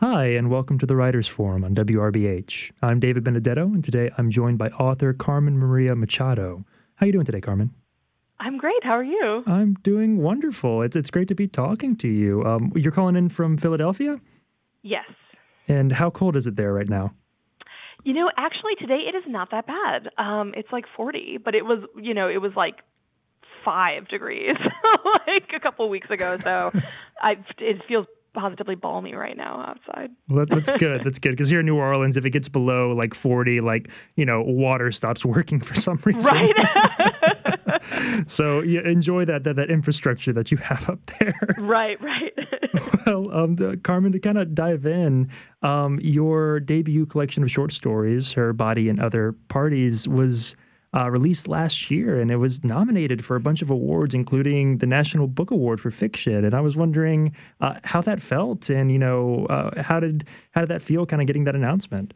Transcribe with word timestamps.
Hi, 0.00 0.26
and 0.26 0.48
welcome 0.50 0.78
to 0.78 0.86
the 0.86 0.94
Writers 0.94 1.26
Forum 1.26 1.64
on 1.64 1.74
WRBH. 1.74 2.70
I'm 2.82 3.00
David 3.00 3.24
Benedetto, 3.24 3.64
and 3.64 3.82
today 3.82 4.10
I'm 4.16 4.30
joined 4.30 4.58
by 4.58 4.68
author 4.70 5.12
Carmen 5.12 5.58
Maria 5.58 5.96
Machado. 5.96 6.64
How 6.94 7.04
are 7.04 7.06
you 7.08 7.12
doing 7.12 7.24
today, 7.26 7.40
Carmen? 7.40 7.74
I'm 8.38 8.58
great. 8.58 8.84
How 8.84 8.92
are 8.92 9.02
you? 9.04 9.42
I'm 9.46 9.74
doing 9.82 10.18
wonderful. 10.18 10.82
It's 10.82 10.94
it's 10.94 11.10
great 11.10 11.26
to 11.28 11.34
be 11.34 11.48
talking 11.48 11.96
to 11.96 12.08
you. 12.08 12.44
Um, 12.44 12.72
you're 12.76 12.92
calling 12.92 13.16
in 13.16 13.28
from 13.28 13.58
Philadelphia, 13.58 14.20
Yes. 14.82 15.06
and 15.66 15.90
how 15.92 16.10
cold 16.10 16.36
is 16.36 16.46
it 16.46 16.54
there 16.54 16.72
right 16.72 16.88
now? 16.88 17.12
You 18.04 18.14
know, 18.14 18.30
actually 18.36 18.76
today 18.78 19.00
it 19.12 19.16
is 19.16 19.24
not 19.26 19.50
that 19.50 19.66
bad. 19.66 20.10
Um 20.16 20.54
it's 20.56 20.70
like 20.70 20.84
40, 20.96 21.38
but 21.44 21.56
it 21.56 21.64
was, 21.64 21.80
you 22.00 22.14
know, 22.14 22.28
it 22.28 22.40
was 22.40 22.52
like 22.54 22.76
5 23.64 24.06
degrees 24.06 24.54
like 25.26 25.50
a 25.54 25.58
couple 25.60 25.88
weeks 25.88 26.08
ago, 26.08 26.38
so 26.44 26.70
I 27.20 27.32
it 27.58 27.82
feels 27.88 28.06
positively 28.34 28.74
balmy 28.74 29.14
right 29.14 29.36
now 29.36 29.60
outside. 29.68 30.10
Well, 30.28 30.46
that's 30.48 30.70
good. 30.78 31.02
That's 31.04 31.18
good 31.18 31.30
because 31.30 31.48
here 31.48 31.60
in 31.60 31.66
New 31.66 31.76
Orleans, 31.76 32.16
if 32.16 32.24
it 32.24 32.30
gets 32.30 32.48
below 32.48 32.92
like 32.92 33.14
40, 33.14 33.60
like 33.60 33.88
you 34.16 34.24
know, 34.24 34.42
water 34.42 34.92
stops 34.92 35.24
working 35.24 35.60
for 35.60 35.74
some 35.74 36.00
reason. 36.04 36.22
Right. 36.22 36.54
so 38.26 38.60
you 38.60 38.80
enjoy 38.80 39.24
that, 39.24 39.44
that 39.44 39.56
that 39.56 39.70
infrastructure 39.70 40.32
that 40.32 40.50
you 40.50 40.56
have 40.58 40.88
up 40.88 40.98
there. 41.18 41.56
right, 41.58 42.00
right. 42.02 42.32
well, 43.06 43.32
um, 43.32 43.56
the, 43.56 43.78
Carmen, 43.82 44.12
to 44.12 44.18
kind 44.18 44.38
of 44.38 44.54
dive 44.54 44.86
in, 44.86 45.30
um, 45.62 45.98
your 46.00 46.60
debut 46.60 47.06
collection 47.06 47.42
of 47.42 47.50
short 47.50 47.72
stories, 47.72 48.32
Her 48.32 48.52
Body 48.52 48.88
and 48.88 49.00
Other 49.00 49.32
Parties, 49.48 50.06
was 50.08 50.56
uh, 50.94 51.10
released 51.10 51.48
last 51.48 51.90
year 51.90 52.20
and 52.20 52.30
it 52.30 52.36
was 52.36 52.64
nominated 52.64 53.24
for 53.24 53.36
a 53.36 53.40
bunch 53.40 53.62
of 53.62 53.70
awards, 53.70 54.14
including 54.14 54.78
the 54.78 54.86
National 54.86 55.26
Book 55.26 55.50
Award 55.50 55.80
for 55.80 55.90
Fiction. 55.90 56.44
And 56.44 56.54
I 56.54 56.60
was 56.60 56.76
wondering 56.76 57.34
uh, 57.60 57.74
how 57.84 58.00
that 58.02 58.22
felt 58.22 58.70
and, 58.70 58.90
you 58.90 58.98
know, 58.98 59.46
uh, 59.46 59.82
how 59.82 60.00
did 60.00 60.24
how 60.52 60.62
did 60.62 60.70
that 60.70 60.82
feel 60.82 61.06
kind 61.06 61.20
of 61.20 61.26
getting 61.26 61.44
that 61.44 61.54
announcement? 61.54 62.14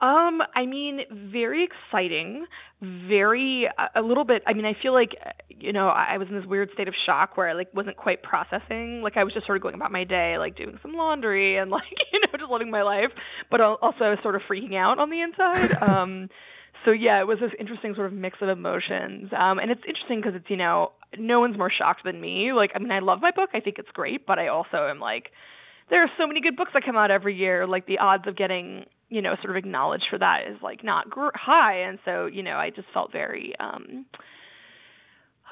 Um, 0.00 0.42
I 0.54 0.66
mean, 0.66 1.00
very 1.10 1.64
exciting, 1.64 2.46
very 2.82 3.70
a 3.94 4.02
little 4.02 4.24
bit. 4.24 4.42
I 4.46 4.52
mean, 4.52 4.66
I 4.66 4.74
feel 4.82 4.92
like 4.92 5.12
you 5.48 5.72
know 5.72 5.88
I 5.88 6.18
was 6.18 6.28
in 6.28 6.34
this 6.34 6.44
weird 6.44 6.68
state 6.74 6.88
of 6.88 6.94
shock 7.06 7.38
where 7.38 7.48
I 7.48 7.54
like 7.54 7.72
wasn't 7.72 7.96
quite 7.96 8.22
processing. 8.22 9.00
Like 9.02 9.16
I 9.16 9.24
was 9.24 9.32
just 9.32 9.46
sort 9.46 9.56
of 9.56 9.62
going 9.62 9.74
about 9.74 9.92
my 9.92 10.04
day, 10.04 10.36
like 10.36 10.56
doing 10.56 10.78
some 10.82 10.92
laundry 10.92 11.56
and 11.56 11.70
like 11.70 11.84
you 12.12 12.20
know 12.20 12.38
just 12.38 12.50
living 12.50 12.70
my 12.70 12.82
life, 12.82 13.12
but 13.50 13.62
also 13.62 14.16
sort 14.22 14.34
of 14.34 14.42
freaking 14.42 14.74
out 14.74 14.98
on 14.98 15.08
the 15.08 15.22
inside. 15.22 15.82
um, 15.82 16.28
so 16.84 16.90
yeah, 16.90 17.20
it 17.20 17.26
was 17.26 17.38
this 17.40 17.52
interesting 17.58 17.94
sort 17.94 18.06
of 18.06 18.12
mix 18.12 18.38
of 18.40 18.48
emotions. 18.48 19.30
Um, 19.36 19.58
and 19.58 19.70
it's 19.70 19.82
interesting 19.86 20.20
because 20.20 20.34
it's 20.34 20.48
you 20.48 20.56
know 20.56 20.92
no 21.18 21.40
one's 21.40 21.56
more 21.56 21.70
shocked 21.70 22.02
than 22.04 22.20
me. 22.20 22.52
Like 22.52 22.72
I 22.74 22.78
mean, 22.78 22.92
I 22.92 23.00
love 23.00 23.20
my 23.20 23.30
book. 23.30 23.50
I 23.54 23.60
think 23.60 23.78
it's 23.78 23.90
great, 23.92 24.26
but 24.26 24.38
I 24.38 24.48
also 24.48 24.88
am 24.88 25.00
like 25.00 25.30
there 25.90 26.02
are 26.02 26.10
so 26.18 26.26
many 26.26 26.40
good 26.40 26.56
books 26.56 26.70
that 26.74 26.84
come 26.84 26.96
out 26.96 27.10
every 27.10 27.36
year. 27.36 27.66
Like 27.66 27.86
the 27.86 27.98
odds 27.98 28.24
of 28.26 28.36
getting 28.36 28.86
you 29.14 29.22
know, 29.22 29.36
sort 29.42 29.50
of 29.50 29.56
acknowledged 29.56 30.06
for 30.10 30.18
that 30.18 30.40
is 30.50 30.56
like 30.60 30.82
not 30.82 31.08
gr- 31.08 31.28
high. 31.34 31.82
And 31.82 31.98
so, 32.04 32.26
you 32.26 32.42
know, 32.42 32.56
I 32.56 32.70
just 32.70 32.88
felt 32.92 33.12
very, 33.12 33.54
um, 33.60 34.06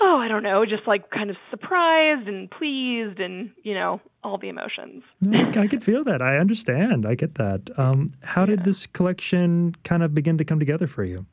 oh, 0.01 0.19
I 0.19 0.29
don't 0.29 0.43
know, 0.43 0.65
just 0.65 0.87
like 0.87 1.11
kind 1.11 1.31
of 1.31 1.37
surprised 1.51 2.27
and 2.27 2.51
pleased 2.51 3.21
and, 3.21 3.51
you 3.63 3.75
know, 3.75 4.01
all 4.25 4.39
the 4.39 4.49
emotions. 4.49 5.03
I 5.57 5.67
could 5.67 5.85
feel 5.85 6.05
that. 6.05 6.23
I 6.23 6.39
understand. 6.39 7.07
I 7.07 7.15
get 7.15 7.35
that. 7.37 7.63
Um, 7.77 8.13
how 8.23 8.45
did 8.45 8.65
this 8.65 8.87
collection 8.87 9.75
kind 9.85 10.03
of 10.03 10.15
begin 10.15 10.39
to 10.39 10.45
come 10.45 10.59
together 10.59 10.87
for 10.87 11.05
you? 11.05 11.27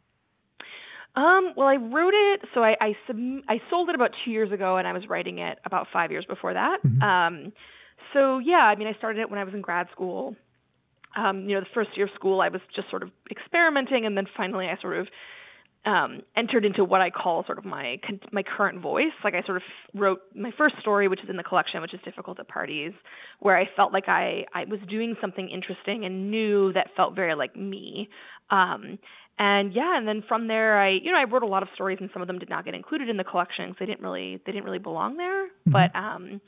Um, 1.15 1.53
well, 1.57 1.67
I 1.67 1.75
wrote 1.75 2.13
it, 2.13 2.41
so 2.53 2.63
I 2.63 2.75
I, 2.79 2.95
sub- 3.07 3.43
I 3.49 3.59
sold 3.69 3.89
it 3.89 3.95
about 3.95 4.11
two 4.23 4.31
years 4.31 4.51
ago, 4.51 4.77
and 4.77 4.87
I 4.87 4.93
was 4.93 5.07
writing 5.09 5.39
it 5.39 5.57
about 5.65 5.87
five 5.91 6.11
years 6.11 6.23
before 6.23 6.53
that. 6.53 6.77
Mm-hmm. 6.85 7.01
Um, 7.01 7.53
so 8.13 8.37
yeah, 8.37 8.57
I 8.57 8.75
mean, 8.75 8.87
I 8.87 8.93
started 8.93 9.19
it 9.19 9.29
when 9.29 9.39
I 9.39 9.43
was 9.43 9.53
in 9.53 9.61
grad 9.61 9.87
school, 9.91 10.35
um, 11.15 11.49
you 11.49 11.55
know, 11.55 11.61
the 11.61 11.67
first 11.73 11.89
year 11.95 12.05
of 12.05 12.11
school, 12.13 12.41
I 12.41 12.49
was 12.49 12.61
just 12.75 12.89
sort 12.89 13.03
of 13.03 13.09
experimenting, 13.31 14.05
and 14.05 14.15
then 14.15 14.27
finally, 14.37 14.67
I 14.67 14.79
sort 14.79 14.97
of 14.97 15.07
um, 15.85 16.21
entered 16.35 16.65
into 16.65 16.83
what 16.83 17.01
I 17.01 17.09
call 17.09 17.45
sort 17.45 17.57
of 17.57 17.65
my 17.65 17.97
my 18.31 18.43
current 18.43 18.81
voice. 18.81 19.13
Like 19.23 19.33
I 19.33 19.43
sort 19.45 19.57
of 19.57 19.63
wrote 19.93 20.19
my 20.35 20.51
first 20.57 20.75
story, 20.81 21.07
which 21.07 21.21
is 21.23 21.29
in 21.29 21.37
the 21.37 21.43
collection, 21.43 21.81
which 21.81 21.93
is 21.93 21.99
difficult 22.03 22.39
at 22.39 22.47
parties, 22.47 22.91
where 23.39 23.57
I 23.57 23.65
felt 23.75 23.93
like 23.93 24.07
I 24.07 24.45
I 24.53 24.65
was 24.65 24.79
doing 24.89 25.15
something 25.21 25.49
interesting 25.49 26.05
and 26.05 26.31
new 26.31 26.73
that 26.73 26.87
felt 26.97 27.15
very 27.15 27.35
like 27.35 27.55
me. 27.55 28.09
Um, 28.49 28.99
and 29.37 29.73
yeah, 29.73 29.97
and 29.97 30.05
then 30.05 30.21
from 30.27 30.47
there, 30.47 30.79
I 30.81 30.91
you 30.91 31.11
know 31.11 31.17
I 31.17 31.23
wrote 31.23 31.43
a 31.43 31.47
lot 31.47 31.63
of 31.63 31.69
stories, 31.75 31.99
and 32.01 32.09
some 32.11 32.21
of 32.21 32.27
them 32.27 32.39
did 32.39 32.49
not 32.49 32.65
get 32.65 32.73
included 32.73 33.07
in 33.09 33.17
the 33.17 33.23
collection 33.23 33.69
because 33.69 33.79
they 33.79 33.85
didn't 33.85 34.01
really 34.01 34.41
they 34.45 34.51
didn't 34.51 34.65
really 34.65 34.79
belong 34.79 35.15
there. 35.15 35.45
Mm-hmm. 35.45 35.71
But 35.71 35.95
um, 35.97 36.41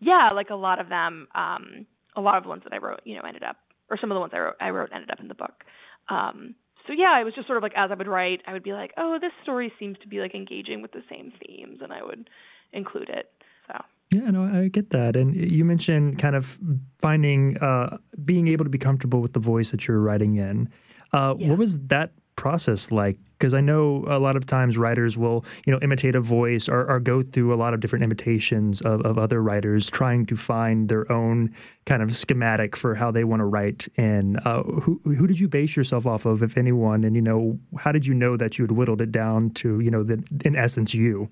yeah, 0.00 0.30
like 0.34 0.50
a 0.50 0.54
lot 0.54 0.80
of 0.80 0.90
them, 0.90 1.28
um, 1.34 1.86
a 2.14 2.20
lot 2.20 2.36
of 2.36 2.42
the 2.42 2.50
ones 2.50 2.62
that 2.64 2.74
I 2.74 2.78
wrote, 2.78 3.00
you 3.04 3.14
know, 3.14 3.22
ended 3.26 3.42
up 3.42 3.56
or 3.90 3.96
some 4.00 4.10
of 4.10 4.16
the 4.16 4.20
ones 4.20 4.32
I 4.34 4.38
wrote, 4.38 4.56
I 4.60 4.68
wrote 4.70 4.90
ended 4.94 5.10
up 5.10 5.20
in 5.20 5.28
the 5.28 5.34
book. 5.34 5.64
Um, 6.08 6.54
so 6.86 6.92
yeah, 6.92 7.20
it 7.20 7.24
was 7.24 7.34
just 7.34 7.46
sort 7.46 7.56
of 7.56 7.62
like 7.62 7.72
as 7.76 7.90
I 7.90 7.94
would 7.94 8.08
write, 8.08 8.42
I 8.46 8.52
would 8.52 8.62
be 8.62 8.72
like, 8.72 8.92
oh, 8.96 9.18
this 9.20 9.32
story 9.42 9.72
seems 9.78 9.98
to 10.02 10.08
be 10.08 10.18
like 10.18 10.34
engaging 10.34 10.82
with 10.82 10.92
the 10.92 11.02
same 11.10 11.32
themes, 11.44 11.80
and 11.82 11.92
I 11.92 12.02
would 12.02 12.30
include 12.72 13.08
it. 13.08 13.30
So. 13.66 13.74
Yeah, 14.12 14.30
no, 14.30 14.44
I 14.44 14.68
get 14.68 14.90
that. 14.90 15.16
And 15.16 15.34
you 15.34 15.64
mentioned 15.64 16.18
kind 16.18 16.36
of 16.36 16.58
finding, 17.00 17.58
uh, 17.58 17.98
being 18.24 18.46
able 18.48 18.64
to 18.64 18.70
be 18.70 18.78
comfortable 18.78 19.20
with 19.20 19.32
the 19.32 19.40
voice 19.40 19.70
that 19.70 19.88
you're 19.88 20.00
writing 20.00 20.36
in. 20.36 20.68
Uh, 21.12 21.34
yeah. 21.38 21.48
What 21.48 21.58
was 21.58 21.80
that 21.88 22.12
process 22.36 22.92
like? 22.92 23.18
Because 23.38 23.52
I 23.52 23.60
know 23.60 24.04
a 24.08 24.18
lot 24.18 24.36
of 24.36 24.46
times 24.46 24.78
writers 24.78 25.18
will, 25.18 25.44
you 25.66 25.72
know, 25.72 25.78
imitate 25.82 26.14
a 26.14 26.20
voice 26.20 26.68
or, 26.68 26.90
or 26.90 27.00
go 27.00 27.22
through 27.22 27.52
a 27.52 27.56
lot 27.56 27.74
of 27.74 27.80
different 27.80 28.02
imitations 28.02 28.80
of, 28.80 29.02
of 29.02 29.18
other 29.18 29.42
writers, 29.42 29.90
trying 29.90 30.24
to 30.26 30.36
find 30.36 30.88
their 30.88 31.10
own 31.12 31.54
kind 31.84 32.02
of 32.02 32.16
schematic 32.16 32.76
for 32.76 32.94
how 32.94 33.10
they 33.10 33.24
want 33.24 33.40
to 33.40 33.44
write. 33.44 33.88
And 33.96 34.40
uh, 34.46 34.62
who 34.62 35.00
who 35.04 35.26
did 35.26 35.38
you 35.38 35.48
base 35.48 35.76
yourself 35.76 36.06
off 36.06 36.24
of, 36.24 36.42
if 36.42 36.56
anyone? 36.56 37.04
And 37.04 37.14
you 37.14 37.22
know, 37.22 37.58
how 37.78 37.92
did 37.92 38.06
you 38.06 38.14
know 38.14 38.36
that 38.36 38.58
you 38.58 38.64
had 38.64 38.72
whittled 38.72 39.00
it 39.00 39.12
down 39.12 39.50
to, 39.50 39.80
you 39.80 39.90
know, 39.90 40.02
the, 40.02 40.22
in 40.44 40.56
essence, 40.56 40.94
you? 40.94 41.28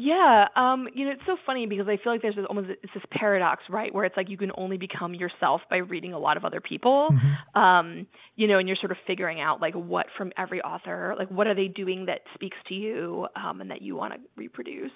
Yeah, 0.00 0.46
um, 0.54 0.86
you 0.94 1.06
know, 1.06 1.10
it's 1.10 1.26
so 1.26 1.36
funny 1.44 1.66
because 1.66 1.88
I 1.88 1.96
feel 1.96 2.12
like 2.12 2.22
there's 2.22 2.36
this, 2.36 2.44
almost 2.48 2.68
it's 2.70 2.94
this 2.94 3.02
paradox, 3.10 3.64
right, 3.68 3.92
where 3.92 4.04
it's 4.04 4.16
like 4.16 4.30
you 4.30 4.36
can 4.36 4.52
only 4.56 4.76
become 4.76 5.12
yourself 5.12 5.62
by 5.68 5.78
reading 5.78 6.12
a 6.12 6.20
lot 6.20 6.36
of 6.36 6.44
other 6.44 6.60
people, 6.60 7.08
mm-hmm. 7.10 7.60
um, 7.60 8.06
you 8.36 8.46
know, 8.46 8.60
and 8.60 8.68
you're 8.68 8.76
sort 8.80 8.92
of 8.92 8.96
figuring 9.08 9.40
out 9.40 9.60
like 9.60 9.74
what 9.74 10.06
from 10.16 10.30
every 10.38 10.60
author, 10.62 11.16
like 11.18 11.28
what 11.32 11.48
are 11.48 11.54
they 11.56 11.66
doing 11.66 12.06
that 12.06 12.20
speaks 12.34 12.56
to 12.68 12.74
you, 12.74 13.26
um, 13.34 13.60
and 13.60 13.72
that 13.72 13.82
you 13.82 13.96
want 13.96 14.14
to 14.14 14.20
reproduce. 14.36 14.92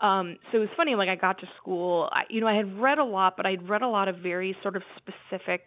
Um, 0.00 0.36
so 0.50 0.58
it 0.58 0.60
was 0.60 0.68
funny, 0.76 0.96
like 0.96 1.08
I 1.08 1.16
got 1.16 1.38
to 1.40 1.46
school, 1.56 2.10
I, 2.12 2.24
you 2.28 2.42
know, 2.42 2.46
I 2.46 2.54
had 2.54 2.78
read 2.78 2.98
a 2.98 3.04
lot, 3.04 3.38
but 3.38 3.46
I'd 3.46 3.66
read 3.66 3.80
a 3.80 3.88
lot 3.88 4.08
of 4.08 4.16
very 4.16 4.54
sort 4.60 4.76
of 4.76 4.82
specific 4.98 5.62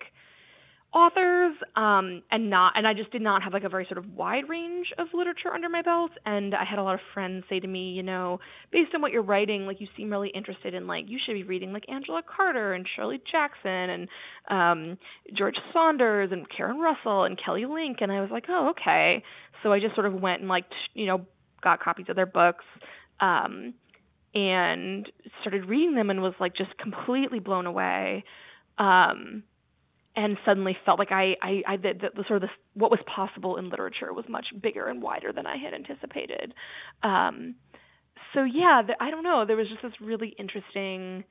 authors 0.95 1.53
um 1.75 2.23
and 2.31 2.49
not 2.49 2.71
and 2.75 2.87
I 2.87 2.93
just 2.93 3.11
did 3.11 3.21
not 3.21 3.43
have 3.43 3.51
like 3.51 3.65
a 3.65 3.69
very 3.69 3.85
sort 3.85 3.97
of 3.97 4.13
wide 4.13 4.47
range 4.47 4.87
of 4.97 5.07
literature 5.13 5.53
under 5.53 5.67
my 5.67 5.81
belt 5.81 6.11
and 6.25 6.55
I 6.55 6.63
had 6.63 6.79
a 6.79 6.83
lot 6.83 6.93
of 6.93 7.01
friends 7.13 7.43
say 7.49 7.59
to 7.59 7.67
me, 7.67 7.91
you 7.91 8.01
know, 8.01 8.39
based 8.71 8.95
on 8.95 9.01
what 9.01 9.11
you're 9.11 9.21
writing, 9.21 9.65
like 9.65 9.81
you 9.81 9.87
seem 9.97 10.09
really 10.09 10.29
interested 10.29 10.73
in 10.73 10.87
like 10.87 11.03
you 11.09 11.19
should 11.23 11.33
be 11.33 11.43
reading 11.43 11.73
like 11.73 11.83
Angela 11.89 12.21
Carter 12.25 12.73
and 12.73 12.87
Shirley 12.95 13.21
Jackson 13.29 13.69
and 13.69 14.07
um 14.49 14.97
George 15.37 15.55
Saunders 15.73 16.29
and 16.31 16.47
Karen 16.49 16.79
Russell 16.79 17.25
and 17.25 17.37
Kelly 17.43 17.65
Link 17.65 17.97
and 17.99 18.09
I 18.09 18.21
was 18.21 18.31
like, 18.31 18.45
"Oh, 18.47 18.69
okay." 18.69 19.21
So 19.63 19.73
I 19.73 19.81
just 19.81 19.95
sort 19.95 20.07
of 20.07 20.13
went 20.13 20.39
and 20.39 20.49
like, 20.49 20.63
you 20.93 21.07
know, 21.07 21.25
got 21.61 21.83
copies 21.83 22.05
of 22.07 22.15
their 22.15 22.25
books 22.25 22.63
um 23.19 23.73
and 24.33 25.11
started 25.41 25.65
reading 25.65 25.95
them 25.95 26.09
and 26.09 26.21
was 26.21 26.35
like 26.39 26.55
just 26.55 26.77
completely 26.77 27.39
blown 27.39 27.65
away. 27.65 28.23
Um 28.77 29.43
and 30.15 30.37
suddenly 30.45 30.77
felt 30.85 30.99
like 30.99 31.11
I, 31.11 31.35
I, 31.41 31.61
I 31.67 31.77
the, 31.77 31.93
the, 31.99 32.07
the 32.15 32.23
sort 32.27 32.43
of 32.43 32.49
the, 32.49 32.79
what 32.79 32.91
was 32.91 32.99
possible 33.13 33.57
in 33.57 33.69
literature 33.69 34.13
was 34.13 34.25
much 34.29 34.47
bigger 34.61 34.87
and 34.87 35.01
wider 35.01 35.33
than 35.33 35.45
I 35.45 35.57
had 35.57 35.73
anticipated. 35.73 36.53
Um, 37.03 37.55
so 38.33 38.43
yeah, 38.43 38.81
the, 38.85 38.93
I 38.99 39.11
don't 39.11 39.23
know. 39.23 39.45
There 39.45 39.57
was 39.57 39.67
just 39.67 39.81
this 39.81 39.91
really 39.99 40.35
interesting, 40.39 41.23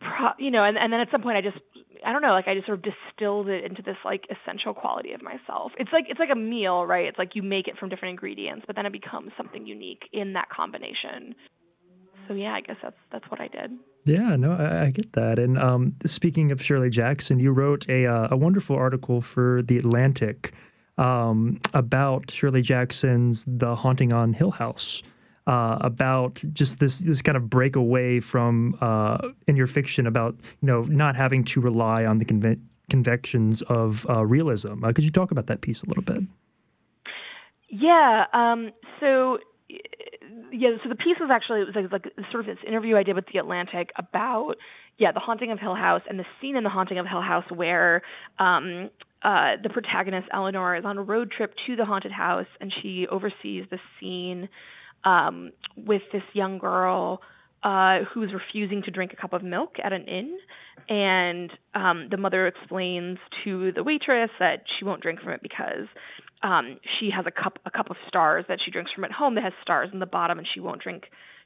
pro, 0.00 0.30
you 0.38 0.50
know, 0.50 0.64
and, 0.64 0.76
and 0.78 0.92
then 0.92 1.00
at 1.00 1.08
some 1.10 1.22
point 1.22 1.36
I 1.36 1.40
just, 1.42 1.62
I 2.04 2.12
don't 2.12 2.22
know, 2.22 2.32
like 2.32 2.48
I 2.48 2.54
just 2.54 2.66
sort 2.66 2.78
of 2.78 2.84
distilled 2.84 3.48
it 3.48 3.64
into 3.64 3.82
this 3.82 3.96
like 4.04 4.24
essential 4.30 4.74
quality 4.74 5.12
of 5.12 5.22
myself. 5.22 5.72
It's 5.78 5.90
like 5.92 6.06
it's 6.08 6.18
like 6.18 6.30
a 6.32 6.38
meal, 6.38 6.84
right? 6.84 7.06
It's 7.06 7.18
like 7.18 7.34
you 7.34 7.42
make 7.42 7.68
it 7.68 7.78
from 7.78 7.90
different 7.90 8.12
ingredients, 8.12 8.64
but 8.66 8.76
then 8.76 8.86
it 8.86 8.92
becomes 8.92 9.32
something 9.36 9.66
unique 9.66 10.02
in 10.12 10.32
that 10.32 10.48
combination. 10.50 11.34
So 12.28 12.34
yeah, 12.34 12.52
I 12.52 12.60
guess 12.60 12.76
that's 12.82 12.96
that's 13.12 13.30
what 13.30 13.40
I 13.40 13.48
did. 13.48 13.72
Yeah, 14.04 14.34
no, 14.36 14.52
I, 14.52 14.86
I 14.86 14.90
get 14.90 15.12
that. 15.12 15.38
And 15.38 15.58
um, 15.58 15.94
speaking 16.06 16.50
of 16.50 16.62
Shirley 16.62 16.90
Jackson, 16.90 17.38
you 17.38 17.52
wrote 17.52 17.88
a 17.88 18.06
uh, 18.06 18.28
a 18.30 18.36
wonderful 18.36 18.76
article 18.76 19.20
for 19.20 19.62
the 19.62 19.78
Atlantic 19.78 20.54
um, 20.98 21.60
about 21.72 22.30
Shirley 22.30 22.62
Jackson's 22.62 23.44
"The 23.46 23.74
Haunting 23.74 24.12
on 24.12 24.32
Hill 24.32 24.50
House." 24.50 25.02
Uh, 25.48 25.76
about 25.80 26.40
just 26.52 26.78
this 26.78 27.00
this 27.00 27.20
kind 27.20 27.36
of 27.36 27.50
breakaway 27.50 28.20
from 28.20 28.78
uh, 28.80 29.18
in 29.48 29.56
your 29.56 29.66
fiction 29.66 30.06
about 30.06 30.36
you 30.60 30.66
know 30.66 30.82
not 30.82 31.16
having 31.16 31.44
to 31.44 31.60
rely 31.60 32.04
on 32.04 32.18
the 32.18 32.24
conve- 32.24 32.60
convections 32.90 33.62
of 33.62 34.06
uh, 34.08 34.24
realism. 34.24 34.84
Uh, 34.84 34.92
could 34.92 35.04
you 35.04 35.10
talk 35.10 35.30
about 35.32 35.46
that 35.46 35.60
piece 35.60 35.82
a 35.82 35.86
little 35.86 36.02
bit? 36.04 36.22
Yeah. 37.68 38.26
Um, 38.32 38.70
so 39.00 39.38
yeah, 40.52 40.70
so 40.82 40.88
the 40.88 40.94
piece 40.94 41.16
was 41.18 41.30
actually 41.32 41.62
it 41.62 41.66
was 41.66 41.74
like, 41.74 41.92
like 41.92 42.12
sort 42.30 42.46
of 42.46 42.46
this 42.46 42.64
interview 42.66 42.96
I 42.96 43.02
did 43.02 43.16
with 43.16 43.24
the 43.32 43.38
Atlantic 43.38 43.90
about 43.96 44.54
yeah, 44.98 45.12
The 45.12 45.20
Haunting 45.20 45.50
of 45.50 45.58
Hill 45.58 45.74
House 45.74 46.02
and 46.08 46.18
the 46.18 46.24
scene 46.40 46.56
in 46.56 46.64
The 46.64 46.70
Haunting 46.70 46.98
of 46.98 47.06
Hill 47.06 47.22
House 47.22 47.44
where 47.50 48.02
um, 48.38 48.90
uh, 49.22 49.56
the 49.62 49.70
protagonist 49.72 50.28
Eleanor 50.32 50.76
is 50.76 50.84
on 50.84 50.98
a 50.98 51.02
road 51.02 51.32
trip 51.34 51.54
to 51.66 51.76
the 51.76 51.84
haunted 51.84 52.12
house 52.12 52.46
and 52.60 52.72
she 52.82 53.06
oversees 53.10 53.64
the 53.70 53.78
scene 53.98 54.48
um, 55.04 55.52
with 55.76 56.02
this 56.12 56.22
young 56.34 56.58
girl 56.58 57.20
uh, 57.62 58.00
who's 58.12 58.30
refusing 58.32 58.82
to 58.82 58.90
drink 58.90 59.12
a 59.12 59.16
cup 59.16 59.32
of 59.32 59.42
milk 59.42 59.76
at 59.82 59.92
an 59.92 60.04
inn, 60.06 60.36
and 60.88 61.50
um, 61.74 62.08
the 62.10 62.16
mother 62.16 62.48
explains 62.48 63.18
to 63.44 63.70
the 63.72 63.84
waitress 63.84 64.30
that 64.40 64.64
she 64.78 64.84
won't 64.84 65.00
drink 65.00 65.20
from 65.20 65.32
it 65.32 65.40
because 65.42 65.86
um, 66.42 66.78
she 66.98 67.10
has 67.14 67.24
a 67.26 67.30
cup 67.30 67.58
a 67.64 67.70
cup 67.70 67.90
of 67.90 67.96
stars 68.08 68.44
that 68.48 68.58
she 68.64 68.70
drinks 68.70 68.90
from 68.92 69.04
at 69.04 69.12
home 69.12 69.34
that 69.36 69.44
has 69.44 69.52
stars 69.62 69.90
in 69.92 69.98
the 69.98 70.06
bottom, 70.06 70.38
and 70.38 70.46
she 70.52 70.60
won't 70.60 70.82
drink 70.82 71.04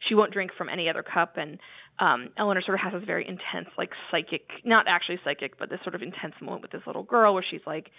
she 0.08 0.14
won't 0.14 0.32
drink 0.32 0.50
from 0.56 0.68
any 0.68 0.88
other 0.88 1.02
cup. 1.02 1.36
And 1.36 1.58
um, 1.98 2.30
Eleanor 2.38 2.62
sort 2.64 2.78
of 2.78 2.84
has 2.84 2.92
this 2.98 3.06
very 3.06 3.26
intense, 3.26 3.68
like 3.76 3.90
psychic, 4.10 4.48
not 4.64 4.86
actually 4.88 5.18
psychic, 5.24 5.58
but 5.58 5.70
this 5.70 5.80
sort 5.82 5.94
of 5.94 6.02
intense 6.02 6.34
moment 6.40 6.62
with 6.62 6.72
this 6.72 6.82
little 6.86 7.02
girl 7.02 7.34
where 7.34 7.44
she's 7.48 7.60
like, 7.66 7.90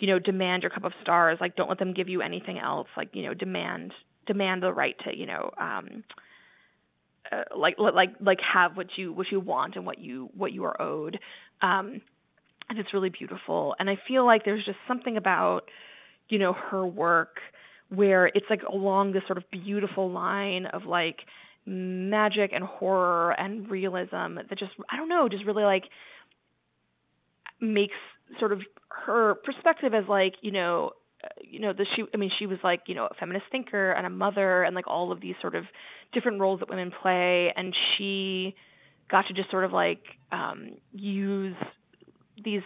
you 0.00 0.06
know, 0.06 0.18
demand 0.18 0.62
your 0.62 0.70
cup 0.70 0.84
of 0.84 0.92
stars, 1.02 1.38
like 1.40 1.56
don't 1.56 1.68
let 1.68 1.78
them 1.78 1.94
give 1.94 2.08
you 2.08 2.22
anything 2.22 2.58
else, 2.58 2.88
like 2.96 3.10
you 3.12 3.22
know, 3.22 3.34
demand 3.34 3.92
demand 4.26 4.62
the 4.62 4.72
right 4.72 4.96
to 5.04 5.16
you 5.16 5.26
know. 5.26 5.50
Um, 5.60 6.04
uh, 7.30 7.42
like 7.56 7.74
like 7.78 8.10
like 8.20 8.38
have 8.40 8.76
what 8.76 8.86
you 8.96 9.12
what 9.12 9.26
you 9.30 9.38
want 9.38 9.76
and 9.76 9.86
what 9.86 9.98
you 9.98 10.30
what 10.34 10.52
you 10.52 10.64
are 10.64 10.80
owed 10.80 11.18
um 11.60 12.00
and 12.68 12.78
it's 12.78 12.92
really 12.94 13.10
beautiful 13.10 13.74
and 13.78 13.90
i 13.90 13.96
feel 14.08 14.24
like 14.24 14.44
there's 14.44 14.64
just 14.64 14.78
something 14.88 15.16
about 15.16 15.60
you 16.30 16.38
know 16.38 16.52
her 16.52 16.86
work 16.86 17.36
where 17.90 18.26
it's 18.26 18.46
like 18.48 18.62
along 18.62 19.12
this 19.12 19.22
sort 19.26 19.36
of 19.36 19.44
beautiful 19.50 20.10
line 20.10 20.66
of 20.66 20.84
like 20.84 21.16
magic 21.66 22.52
and 22.52 22.64
horror 22.64 23.32
and 23.32 23.70
realism 23.70 24.36
that 24.36 24.58
just 24.58 24.72
I 24.90 24.96
don't 24.96 25.08
know, 25.08 25.28
just 25.28 25.44
really 25.44 25.64
like 25.64 25.84
makes 27.60 27.94
sort 28.38 28.52
of 28.52 28.60
her 28.88 29.34
perspective 29.44 29.92
as 29.92 30.04
like, 30.08 30.34
you 30.40 30.52
know, 30.52 30.92
you 31.42 31.60
know, 31.60 31.72
the 31.72 31.84
she 31.96 32.04
I 32.14 32.16
mean 32.16 32.30
she 32.38 32.46
was 32.46 32.58
like, 32.62 32.82
you 32.86 32.94
know, 32.94 33.06
a 33.06 33.14
feminist 33.18 33.46
thinker 33.50 33.92
and 33.92 34.06
a 34.06 34.10
mother 34.10 34.62
and 34.62 34.74
like 34.74 34.86
all 34.86 35.12
of 35.12 35.20
these 35.20 35.34
sort 35.40 35.54
of 35.54 35.64
different 36.12 36.40
roles 36.40 36.60
that 36.60 36.70
women 36.70 36.92
play. 37.02 37.52
And 37.54 37.74
she 37.96 38.54
got 39.10 39.26
to 39.26 39.34
just 39.34 39.50
sort 39.50 39.64
of 39.64 39.72
like 39.72 40.02
um 40.32 40.76
use 40.92 41.56
these 42.42 42.62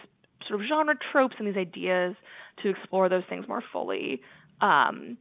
sort 0.47 0.61
of 0.61 0.67
genre 0.67 0.95
tropes 1.11 1.35
and 1.39 1.47
these 1.47 1.57
ideas 1.57 2.15
to 2.63 2.69
explore 2.69 3.09
those 3.09 3.23
things 3.29 3.47
more 3.47 3.63
fully. 3.71 4.21
Um, 4.61 5.17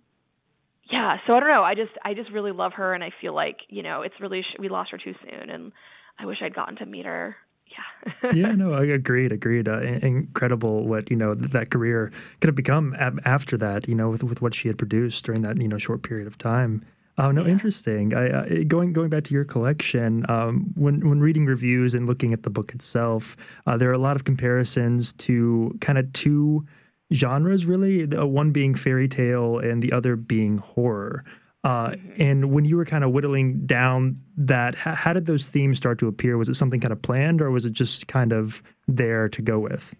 yeah, 0.90 1.16
so 1.26 1.34
I 1.34 1.40
don't 1.40 1.48
know. 1.48 1.62
I 1.62 1.75
just 1.75 1.92
I 2.04 2.14
just 2.14 2.31
really 2.31 2.52
love 2.52 2.72
her, 2.75 2.92
and 2.94 3.02
I 3.02 3.10
feel 3.20 3.34
like 3.34 3.60
you 3.69 3.82
know 3.82 4.02
it's 4.02 4.14
really 4.20 4.42
sh- 4.42 4.58
we 4.58 4.69
lost 4.69 4.90
her 4.90 4.98
too 4.98 5.14
soon, 5.22 5.50
and 5.50 5.72
I 6.19 6.26
wish 6.26 6.38
I'd 6.42 6.54
gotten 6.54 6.76
to 6.76 6.86
meet 6.86 7.06
her. 7.06 7.36
Yeah. 7.66 8.32
yeah, 8.34 8.52
no, 8.52 8.75
I 8.75 8.84
agreed, 8.84 9.32
agreed. 9.32 9.66
Uh, 9.66 9.81
incredible 9.81 10.86
what 10.86 11.10
you 11.10 11.16
know 11.16 11.34
that 11.34 11.70
career 11.70 12.12
could 12.40 12.48
have 12.48 12.54
become 12.54 12.94
ab- 12.98 13.20
after 13.25 13.56
that. 13.58 13.88
You 13.88 13.94
know, 13.94 14.10
with 14.10 14.22
with 14.22 14.42
what 14.42 14.54
she 14.54 14.69
had 14.69 14.76
produced 14.76 15.25
during 15.25 15.42
that 15.42 15.60
you 15.60 15.69
know 15.69 15.78
short 15.78 16.02
period 16.02 16.26
of 16.26 16.36
time. 16.36 16.84
Oh 17.16 17.31
no, 17.31 17.44
yeah. 17.44 17.52
interesting. 17.52 18.12
I, 18.12 18.28
uh, 18.28 18.44
going 18.66 18.92
going 18.92 19.08
back 19.08 19.25
to 19.25 19.34
your 19.34 19.44
collection, 19.44 20.26
um, 20.28 20.72
when 20.75 21.08
when 21.08 21.20
reading 21.20 21.46
reviews 21.46 21.94
and 21.94 22.06
looking 22.06 22.32
at 22.32 22.42
the 22.42 22.50
book 22.50 22.75
itself, 22.75 23.36
uh, 23.66 23.76
there 23.76 23.88
are 23.88 23.94
a 23.94 23.98
lot 23.98 24.16
of 24.16 24.25
comparisons 24.25 25.12
to 25.14 25.76
kind 25.81 25.96
of 25.96 26.12
two 26.12 26.66
genres, 27.12 27.67
really. 27.67 28.06
one 28.06 28.51
being 28.51 28.75
fairy 28.75 29.09
tale 29.09 29.59
and 29.59 29.83
the 29.83 29.93
other 29.93 30.17
being 30.17 30.59
horror. 30.59 31.25
Uh, 31.65 31.91
mm-hmm. 31.91 32.23
And 32.23 32.53
when 32.53 32.65
you 32.65 32.77
were 32.77 32.85
kind 32.85 33.05
of 33.05 33.12
whittling 33.12 33.67
down 33.67 34.21
that, 34.37 34.75
how, 34.75 34.95
how, 34.95 35.12
did 35.15 35.27
those 35.27 35.49
themes 35.49 35.79
start 35.79 35.99
to 36.01 36.09
appear? 36.09 36.37
Was 36.37 36.49
it 36.49 36.56
something 36.56 36.81
kind 36.81 36.93
of 36.93 37.01
planned, 37.01 37.41
or 37.41 37.51
was 37.51 37.65
it 37.65 37.73
just 37.73 38.06
kind 38.06 38.33
of 38.33 38.62
there 38.87 39.29
to 39.31 39.41
go 39.41 39.59
with? 39.59 39.95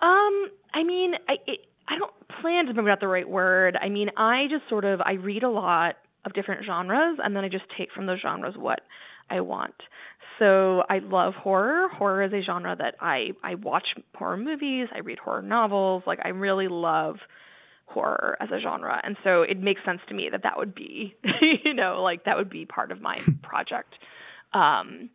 Um, 0.00 0.48
I 0.74 0.84
mean, 0.84 1.14
I 1.28 1.36
it, 1.46 1.60
I 1.88 1.98
don't 1.98 2.12
plan 2.40 2.66
to 2.66 2.70
remember 2.70 2.90
not 2.90 3.00
the 3.00 3.08
right 3.08 3.28
word. 3.28 3.76
I 3.80 3.88
mean, 3.88 4.10
I 4.16 4.46
just 4.50 4.68
sort 4.68 4.84
of 4.84 5.00
I 5.00 5.12
read 5.12 5.42
a 5.42 5.48
lot 5.48 5.96
of 6.26 6.34
different 6.34 6.64
genres, 6.66 7.18
and 7.24 7.34
then 7.34 7.44
I 7.44 7.48
just 7.48 7.64
take 7.76 7.90
from 7.92 8.06
those 8.06 8.20
genres 8.20 8.54
what 8.56 8.80
I 9.30 9.40
want. 9.40 9.74
So 10.38 10.82
I 10.88 10.98
love 11.00 11.34
horror. 11.34 11.88
Horror 11.88 12.22
is 12.24 12.32
a 12.32 12.42
genre 12.42 12.76
that 12.76 12.94
I 13.00 13.30
I 13.42 13.56
watch 13.56 13.86
horror 14.14 14.36
movies, 14.36 14.88
I 14.94 14.98
read 14.98 15.18
horror 15.18 15.42
novels. 15.42 16.02
Like 16.06 16.20
I 16.24 16.28
really 16.28 16.68
love 16.68 17.16
horror 17.86 18.36
as 18.40 18.50
a 18.50 18.60
genre. 18.60 19.00
And 19.02 19.16
so 19.24 19.42
it 19.42 19.58
makes 19.58 19.80
sense 19.84 20.00
to 20.08 20.14
me 20.14 20.28
that 20.30 20.42
that 20.42 20.58
would 20.58 20.74
be, 20.74 21.14
you 21.64 21.74
know, 21.74 22.02
like 22.02 22.24
that 22.24 22.36
would 22.36 22.50
be 22.50 22.66
part 22.66 22.92
of 22.92 23.00
my 23.00 23.18
project. 23.42 23.94
Um 24.52 25.10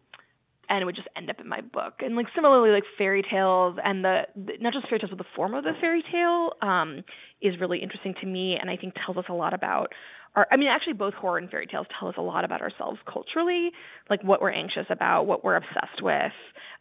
and 0.70 0.82
it 0.82 0.86
would 0.86 0.96
just 0.96 1.08
end 1.16 1.30
up 1.30 1.40
in 1.40 1.48
my 1.48 1.62
book. 1.62 1.96
And 2.00 2.16
like 2.16 2.28
similarly, 2.36 2.72
like 2.72 2.84
fairy 2.98 3.24
tales 3.30 3.78
and 3.84 4.04
the, 4.04 4.22
the 4.36 4.54
not 4.60 4.74
just 4.74 4.88
fairy 4.88 5.00
tales, 5.00 5.12
but 5.12 5.18
the 5.18 5.30
form 5.36 5.54
of 5.54 5.64
the 5.64 5.74
fairy 5.80 6.04
tale 6.12 6.52
um, 6.62 7.04
is 7.42 7.60
really 7.60 7.80
interesting 7.82 8.14
to 8.22 8.28
me, 8.28 8.58
and 8.60 8.70
I 8.70 8.78
think 8.78 8.94
tells 9.06 9.18
us 9.18 9.26
a 9.30 9.34
lot 9.34 9.54
about 9.54 9.92
our. 10.36 10.48
I 10.52 10.58
mean, 10.58 10.70
actually, 10.70 10.94
both 10.94 11.14
horror 11.14 11.38
and 11.38 11.50
fairy 11.50 11.68
tales 11.68 11.88
tell 12.00 12.10
us 12.10 12.16
a 12.18 12.22
lot 12.22 12.46
about 12.46 12.62
ourselves 12.62 13.00
culturally, 13.12 13.72
like 14.10 14.24
what 14.24 14.42
we're 14.42 14.52
anxious 14.52 14.86
about, 14.90 15.28
what 15.28 15.44
we're 15.44 15.56
obsessed 15.56 16.02
with, 16.02 16.34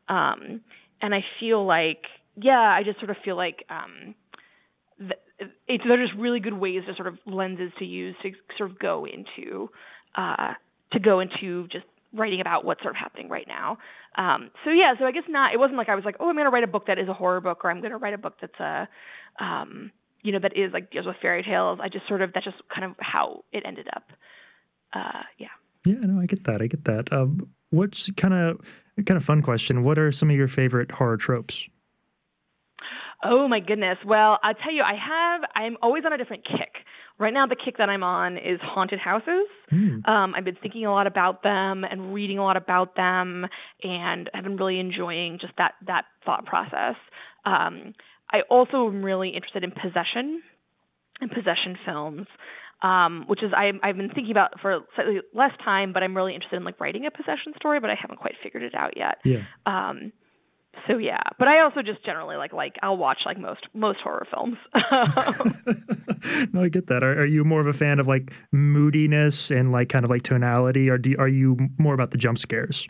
um, 0.08 0.60
and 1.00 1.14
I 1.14 1.20
feel 1.40 1.66
like, 1.66 2.02
yeah, 2.36 2.52
I 2.52 2.82
just 2.84 2.98
sort 2.98 3.10
of 3.10 3.16
feel 3.24 3.36
like. 3.36 3.64
Um, 3.68 4.14
it's 5.66 5.82
they're 5.86 6.00
just 6.00 6.16
really 6.16 6.38
good 6.38 6.54
ways 6.54 6.82
to 6.86 6.94
sort 6.94 7.08
of 7.08 7.18
lenses 7.26 7.72
to 7.80 7.84
use 7.84 8.14
to 8.22 8.30
sort 8.56 8.70
of 8.70 8.78
go 8.78 9.04
into 9.04 9.68
uh, 10.14 10.52
to 10.92 11.00
go 11.00 11.18
into 11.18 11.66
just 11.68 11.84
writing 12.14 12.40
about 12.40 12.64
what's 12.64 12.82
sort 12.82 12.94
of 12.94 12.98
happening 12.98 13.28
right 13.28 13.46
now. 13.48 13.78
Um, 14.16 14.50
so 14.64 14.70
yeah, 14.70 14.94
so 14.98 15.04
I 15.04 15.12
guess 15.12 15.24
not. 15.28 15.54
It 15.54 15.58
wasn't 15.58 15.78
like 15.78 15.88
I 15.88 15.94
was 15.94 16.04
like, 16.04 16.16
oh, 16.20 16.28
I'm 16.28 16.34
going 16.34 16.46
to 16.46 16.50
write 16.50 16.64
a 16.64 16.68
book 16.68 16.86
that 16.86 16.98
is 16.98 17.08
a 17.08 17.14
horror 17.14 17.40
book, 17.40 17.64
or 17.64 17.70
I'm 17.70 17.80
going 17.80 17.92
to 17.92 17.96
write 17.96 18.14
a 18.14 18.18
book 18.18 18.34
that's 18.40 18.60
a, 18.60 18.88
um, 19.42 19.90
you 20.22 20.32
know, 20.32 20.38
that 20.40 20.56
is 20.56 20.72
like 20.72 20.90
deals 20.90 21.06
with 21.06 21.16
fairy 21.22 21.42
tales. 21.42 21.78
I 21.82 21.88
just 21.88 22.06
sort 22.08 22.22
of 22.22 22.32
that's 22.32 22.44
just 22.44 22.58
kind 22.74 22.84
of 22.84 22.96
how 23.00 23.44
it 23.52 23.62
ended 23.66 23.88
up. 23.94 24.04
Uh, 24.92 25.22
yeah. 25.38 25.48
Yeah, 25.84 25.94
no, 26.00 26.20
I 26.20 26.26
get 26.26 26.44
that. 26.44 26.62
I 26.62 26.66
get 26.66 26.84
that. 26.84 27.12
Um, 27.12 27.48
what's 27.70 28.10
kind 28.16 28.34
of 28.34 28.60
kind 29.06 29.16
of 29.16 29.24
fun 29.24 29.42
question? 29.42 29.82
What 29.82 29.98
are 29.98 30.12
some 30.12 30.30
of 30.30 30.36
your 30.36 30.48
favorite 30.48 30.90
horror 30.90 31.16
tropes? 31.16 31.66
Oh 33.24 33.48
my 33.48 33.60
goodness. 33.60 33.98
Well, 34.04 34.38
I'll 34.42 34.54
tell 34.54 34.72
you, 34.72 34.82
I 34.82 34.94
have. 34.94 35.42
I'm 35.54 35.76
always 35.80 36.04
on 36.04 36.12
a 36.12 36.18
different 36.18 36.44
kick. 36.44 36.71
Right 37.22 37.32
now, 37.32 37.46
the 37.46 37.54
kick 37.54 37.78
that 37.78 37.88
I'm 37.88 38.02
on 38.02 38.36
is 38.36 38.58
haunted 38.60 38.98
houses. 38.98 39.46
Mm. 39.70 40.06
Um, 40.08 40.34
I've 40.34 40.44
been 40.44 40.56
thinking 40.60 40.84
a 40.84 40.90
lot 40.90 41.06
about 41.06 41.44
them 41.44 41.84
and 41.84 42.12
reading 42.12 42.38
a 42.38 42.42
lot 42.42 42.56
about 42.56 42.96
them, 42.96 43.46
and 43.80 44.28
I've 44.34 44.42
been 44.42 44.56
really 44.56 44.80
enjoying 44.80 45.38
just 45.40 45.52
that 45.56 45.74
that 45.86 46.04
thought 46.26 46.46
process. 46.46 46.96
Um, 47.46 47.94
I 48.28 48.40
also 48.50 48.88
am 48.88 49.04
really 49.04 49.30
interested 49.30 49.62
in 49.62 49.70
possession 49.70 50.42
and 51.20 51.30
possession 51.30 51.78
films. 51.86 52.26
Um, 52.82 53.26
which 53.28 53.44
is 53.44 53.52
I, 53.56 53.70
I've 53.84 53.96
been 53.96 54.08
thinking 54.08 54.32
about 54.32 54.60
for 54.60 54.80
slightly 54.96 55.20
less 55.32 55.52
time, 55.64 55.92
but 55.92 56.02
I'm 56.02 56.16
really 56.16 56.34
interested 56.34 56.56
in 56.56 56.64
like 56.64 56.80
writing 56.80 57.06
a 57.06 57.12
possession 57.12 57.52
story, 57.54 57.78
but 57.78 57.90
I 57.90 57.94
haven't 57.94 58.18
quite 58.18 58.34
figured 58.42 58.64
it 58.64 58.74
out 58.74 58.96
yet. 58.96 59.18
Yeah. 59.24 59.44
Um, 59.64 60.12
so 60.86 60.98
yeah, 60.98 61.22
but 61.38 61.48
I 61.48 61.60
also 61.60 61.82
just 61.82 62.04
generally 62.04 62.36
like 62.36 62.52
like 62.52 62.76
I'll 62.82 62.96
watch 62.96 63.18
like 63.26 63.38
most 63.38 63.66
most 63.74 64.00
horror 64.02 64.26
films. 64.30 64.56
no, 66.52 66.62
I 66.62 66.68
get 66.68 66.88
that. 66.88 67.02
Are, 67.02 67.20
are, 67.20 67.26
you 67.26 67.44
more 67.44 67.60
of 67.60 67.66
a 67.66 67.72
fan 67.72 68.00
of 68.00 68.08
like 68.08 68.32
moodiness 68.52 69.50
and 69.50 69.70
like 69.70 69.88
kind 69.88 70.04
of 70.04 70.10
like 70.10 70.22
tonality, 70.22 70.88
or 70.88 70.98
do, 70.98 71.14
are 71.18 71.28
you 71.28 71.56
more 71.78 71.94
about 71.94 72.10
the 72.10 72.18
jump 72.18 72.38
scares? 72.38 72.88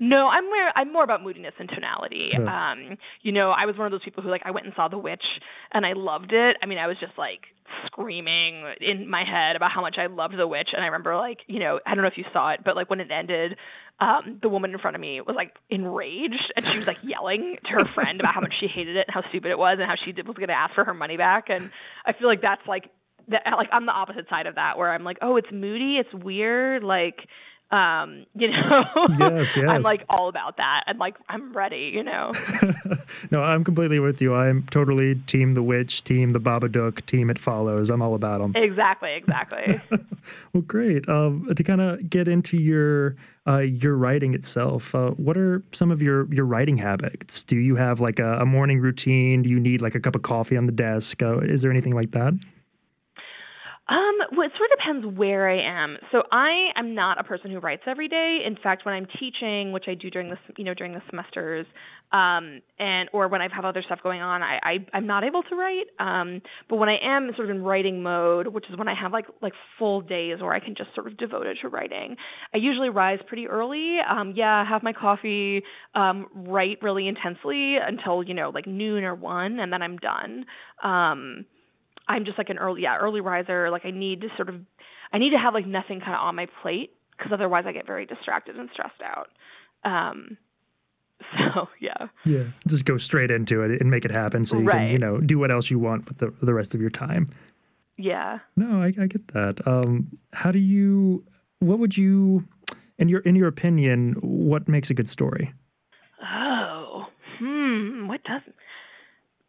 No, 0.00 0.28
I'm 0.28 0.44
more 0.44 0.70
I'm 0.74 0.92
more 0.92 1.04
about 1.04 1.22
moodiness 1.22 1.54
and 1.58 1.68
tonality. 1.68 2.30
Um, 2.34 2.96
you 3.22 3.32
know, 3.32 3.50
I 3.50 3.66
was 3.66 3.76
one 3.76 3.86
of 3.86 3.92
those 3.92 4.04
people 4.04 4.22
who 4.22 4.30
like 4.30 4.42
I 4.44 4.50
went 4.50 4.66
and 4.66 4.74
saw 4.74 4.88
The 4.88 4.98
Witch 4.98 5.24
and 5.72 5.86
I 5.86 5.92
loved 5.92 6.32
it. 6.32 6.56
I 6.62 6.66
mean, 6.66 6.78
I 6.78 6.86
was 6.86 6.96
just 7.00 7.16
like 7.18 7.53
screaming 7.86 8.64
in 8.80 9.08
my 9.08 9.24
head 9.24 9.56
about 9.56 9.70
how 9.72 9.80
much 9.80 9.96
I 9.98 10.06
loved 10.06 10.36
The 10.36 10.46
Witch. 10.46 10.70
And 10.72 10.82
I 10.82 10.86
remember 10.86 11.16
like, 11.16 11.38
you 11.46 11.60
know, 11.60 11.80
I 11.86 11.94
don't 11.94 12.02
know 12.02 12.08
if 12.08 12.18
you 12.18 12.24
saw 12.32 12.52
it, 12.52 12.60
but 12.64 12.76
like 12.76 12.90
when 12.90 13.00
it 13.00 13.10
ended, 13.10 13.56
um, 14.00 14.38
the 14.42 14.48
woman 14.48 14.72
in 14.72 14.78
front 14.78 14.96
of 14.96 15.00
me 15.00 15.20
was 15.20 15.36
like 15.36 15.54
enraged 15.70 16.52
and 16.56 16.66
she 16.66 16.78
was 16.78 16.86
like 16.86 16.98
yelling 17.02 17.56
to 17.64 17.70
her 17.70 17.84
friend 17.94 18.20
about 18.20 18.34
how 18.34 18.40
much 18.40 18.54
she 18.58 18.66
hated 18.66 18.96
it 18.96 19.06
and 19.06 19.14
how 19.14 19.28
stupid 19.28 19.50
it 19.50 19.58
was 19.58 19.78
and 19.80 19.88
how 19.88 19.94
she 20.04 20.12
was 20.12 20.36
going 20.36 20.48
to 20.48 20.54
ask 20.54 20.74
for 20.74 20.84
her 20.84 20.94
money 20.94 21.16
back. 21.16 21.48
And 21.48 21.70
I 22.04 22.12
feel 22.12 22.28
like 22.28 22.42
that's 22.42 22.66
like 22.66 22.90
that 23.28 23.42
like 23.56 23.68
I'm 23.72 23.86
the 23.86 23.92
opposite 23.92 24.28
side 24.28 24.46
of 24.46 24.56
that 24.56 24.76
where 24.76 24.92
I'm 24.92 25.04
like, 25.04 25.18
"Oh, 25.22 25.36
it's 25.36 25.48
moody, 25.52 25.96
it's 25.98 26.12
weird, 26.12 26.82
like 26.82 27.20
um 27.70 28.26
you 28.34 28.48
know? 28.48 28.84
Yes, 29.18 29.56
yes. 29.56 29.66
i'm 29.68 29.82
like 29.82 30.04
all 30.08 30.28
about 30.28 30.58
that. 30.58 30.84
And 30.86 30.98
like 30.98 31.16
i'm 31.28 31.52
ready 31.52 31.90
you 31.94 32.02
know? 32.02 32.32
No 33.30 33.42
i'm 33.42 33.64
completely 33.64 33.98
with 33.98 34.20
you. 34.20 34.34
I'm 34.34 34.64
totally 34.70 35.14
team 35.26 35.54
the 35.54 35.62
witch 35.62 36.04
team 36.04 36.30
the 36.30 36.40
babadook 36.40 37.04
team 37.06 37.30
it 37.30 37.38
follows. 37.38 37.90
I'm 37.90 38.02
all 38.02 38.14
about 38.14 38.40
them 38.40 38.52
exactly 38.54 39.14
exactly. 39.14 39.80
Well 40.52 40.62
great. 40.62 41.08
Um 41.08 41.48
to 41.54 41.62
kind 41.62 41.80
of 41.80 42.08
get 42.08 42.28
into 42.28 42.56
your 42.56 43.16
uh 43.46 43.58
your 43.58 43.96
writing 43.96 44.34
itself 44.34 44.94
uh, 44.94 45.10
what 45.10 45.36
are 45.36 45.62
some 45.72 45.90
of 45.90 46.00
your 46.02 46.32
your 46.32 46.44
writing 46.44 46.76
habits? 46.78 47.44
Do 47.44 47.56
you 47.56 47.76
have 47.76 48.00
like 48.00 48.18
a, 48.18 48.38
a 48.40 48.46
morning 48.46 48.80
routine? 48.80 49.42
Do 49.42 49.50
you 49.50 49.58
need 49.60 49.80
like 49.80 49.94
a 49.94 50.00
cup 50.00 50.14
of 50.14 50.22
coffee 50.22 50.56
on 50.56 50.66
the 50.66 50.72
desk? 50.72 51.22
Uh, 51.22 51.38
is 51.38 51.62
there 51.62 51.70
anything 51.70 51.94
like 51.94 52.10
that 52.12 52.34
Um, 53.86 54.16
well, 54.32 54.46
it 54.46 54.52
sort 54.56 54.70
of 54.72 54.78
depends 54.78 55.18
where 55.18 55.48
I 55.50 55.84
am. 55.84 55.98
So 56.10 56.22
I 56.32 56.70
am 56.74 56.94
not 56.94 57.20
a 57.20 57.24
person 57.24 57.50
who 57.50 57.58
writes 57.58 57.82
every 57.86 58.08
day. 58.08 58.38
In 58.46 58.56
fact, 58.56 58.86
when 58.86 58.94
I'm 58.94 59.06
teaching, 59.20 59.72
which 59.72 59.84
I 59.88 59.94
do 59.94 60.08
during 60.08 60.30
the 60.30 60.36
you 60.56 60.64
know 60.64 60.72
during 60.72 60.94
the 60.94 61.02
semesters, 61.10 61.66
um, 62.10 62.62
and 62.78 63.10
or 63.12 63.28
when 63.28 63.42
I 63.42 63.48
have 63.54 63.66
other 63.66 63.82
stuff 63.84 63.98
going 64.02 64.22
on, 64.22 64.42
I, 64.42 64.58
I 64.62 64.86
I'm 64.94 65.06
not 65.06 65.22
able 65.22 65.42
to 65.42 65.54
write. 65.54 65.84
Um, 66.00 66.40
but 66.70 66.76
when 66.76 66.88
I 66.88 66.96
am 67.02 67.30
sort 67.36 67.50
of 67.50 67.54
in 67.54 67.62
writing 67.62 68.02
mode, 68.02 68.46
which 68.46 68.64
is 68.70 68.78
when 68.78 68.88
I 68.88 68.94
have 68.98 69.12
like 69.12 69.26
like 69.42 69.52
full 69.78 70.00
days 70.00 70.40
where 70.40 70.54
I 70.54 70.60
can 70.60 70.74
just 70.74 70.94
sort 70.94 71.06
of 71.06 71.18
devote 71.18 71.46
it 71.46 71.58
to 71.60 71.68
writing, 71.68 72.16
I 72.54 72.56
usually 72.56 72.88
rise 72.88 73.18
pretty 73.26 73.48
early. 73.48 73.98
Um, 74.00 74.32
yeah, 74.34 74.64
have 74.66 74.82
my 74.82 74.94
coffee, 74.94 75.62
um, 75.94 76.28
write 76.34 76.78
really 76.80 77.06
intensely 77.06 77.76
until 77.86 78.22
you 78.22 78.32
know 78.32 78.48
like 78.48 78.66
noon 78.66 79.04
or 79.04 79.14
one, 79.14 79.58
and 79.60 79.70
then 79.70 79.82
I'm 79.82 79.98
done. 79.98 80.46
Um, 80.82 81.44
I'm 82.08 82.24
just 82.24 82.38
like 82.38 82.50
an 82.50 82.58
early 82.58 82.82
yeah 82.82 82.96
early 82.96 83.20
riser. 83.20 83.70
Like 83.70 83.84
I 83.84 83.90
need 83.90 84.22
to 84.22 84.28
sort 84.36 84.48
of 84.48 84.56
I 85.12 85.18
need 85.18 85.30
to 85.30 85.38
have 85.38 85.54
like 85.54 85.66
nothing 85.66 86.00
kind 86.00 86.14
of 86.14 86.20
on 86.20 86.36
my 86.36 86.46
plate 86.62 86.92
because 87.16 87.32
otherwise 87.32 87.64
I 87.66 87.72
get 87.72 87.86
very 87.86 88.06
distracted 88.06 88.56
and 88.56 88.68
stressed 88.72 89.00
out. 89.02 89.28
Um, 89.84 90.36
so 91.54 91.68
yeah. 91.80 92.08
Yeah, 92.24 92.44
just 92.66 92.84
go 92.84 92.98
straight 92.98 93.30
into 93.30 93.62
it 93.62 93.80
and 93.80 93.90
make 93.90 94.04
it 94.04 94.10
happen, 94.10 94.44
so 94.44 94.58
you 94.58 94.64
right. 94.64 94.78
can 94.78 94.90
you 94.90 94.98
know 94.98 95.18
do 95.18 95.38
what 95.38 95.50
else 95.50 95.70
you 95.70 95.78
want 95.78 96.08
with 96.08 96.18
the 96.18 96.32
the 96.42 96.54
rest 96.54 96.74
of 96.74 96.80
your 96.80 96.90
time. 96.90 97.28
Yeah. 97.96 98.40
No, 98.56 98.82
I, 98.82 98.86
I 98.86 99.06
get 99.06 99.28
that. 99.28 99.66
Um, 99.66 100.18
how 100.32 100.50
do 100.50 100.58
you? 100.58 101.24
What 101.60 101.78
would 101.78 101.96
you, 101.96 102.44
in 102.98 103.08
your 103.08 103.20
in 103.20 103.36
your 103.36 103.48
opinion, 103.48 104.14
what 104.20 104.68
makes 104.68 104.90
a 104.90 104.94
good 104.94 105.08
story? 105.08 105.52
Oh, 106.22 107.06
hmm. 107.38 108.08
What 108.08 108.22
does? 108.24 108.42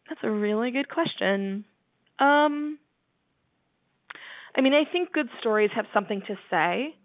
That's 0.08 0.22
a 0.24 0.30
really 0.30 0.72
good 0.72 0.90
question. 0.90 1.66
Um, 2.20 2.80
I 4.56 4.62
mean, 4.62 4.74
I 4.74 4.90
think 4.90 5.12
good 5.12 5.28
stories 5.40 5.70
have 5.76 5.86
something 5.94 6.22
to 6.28 6.36
say 6.50 6.96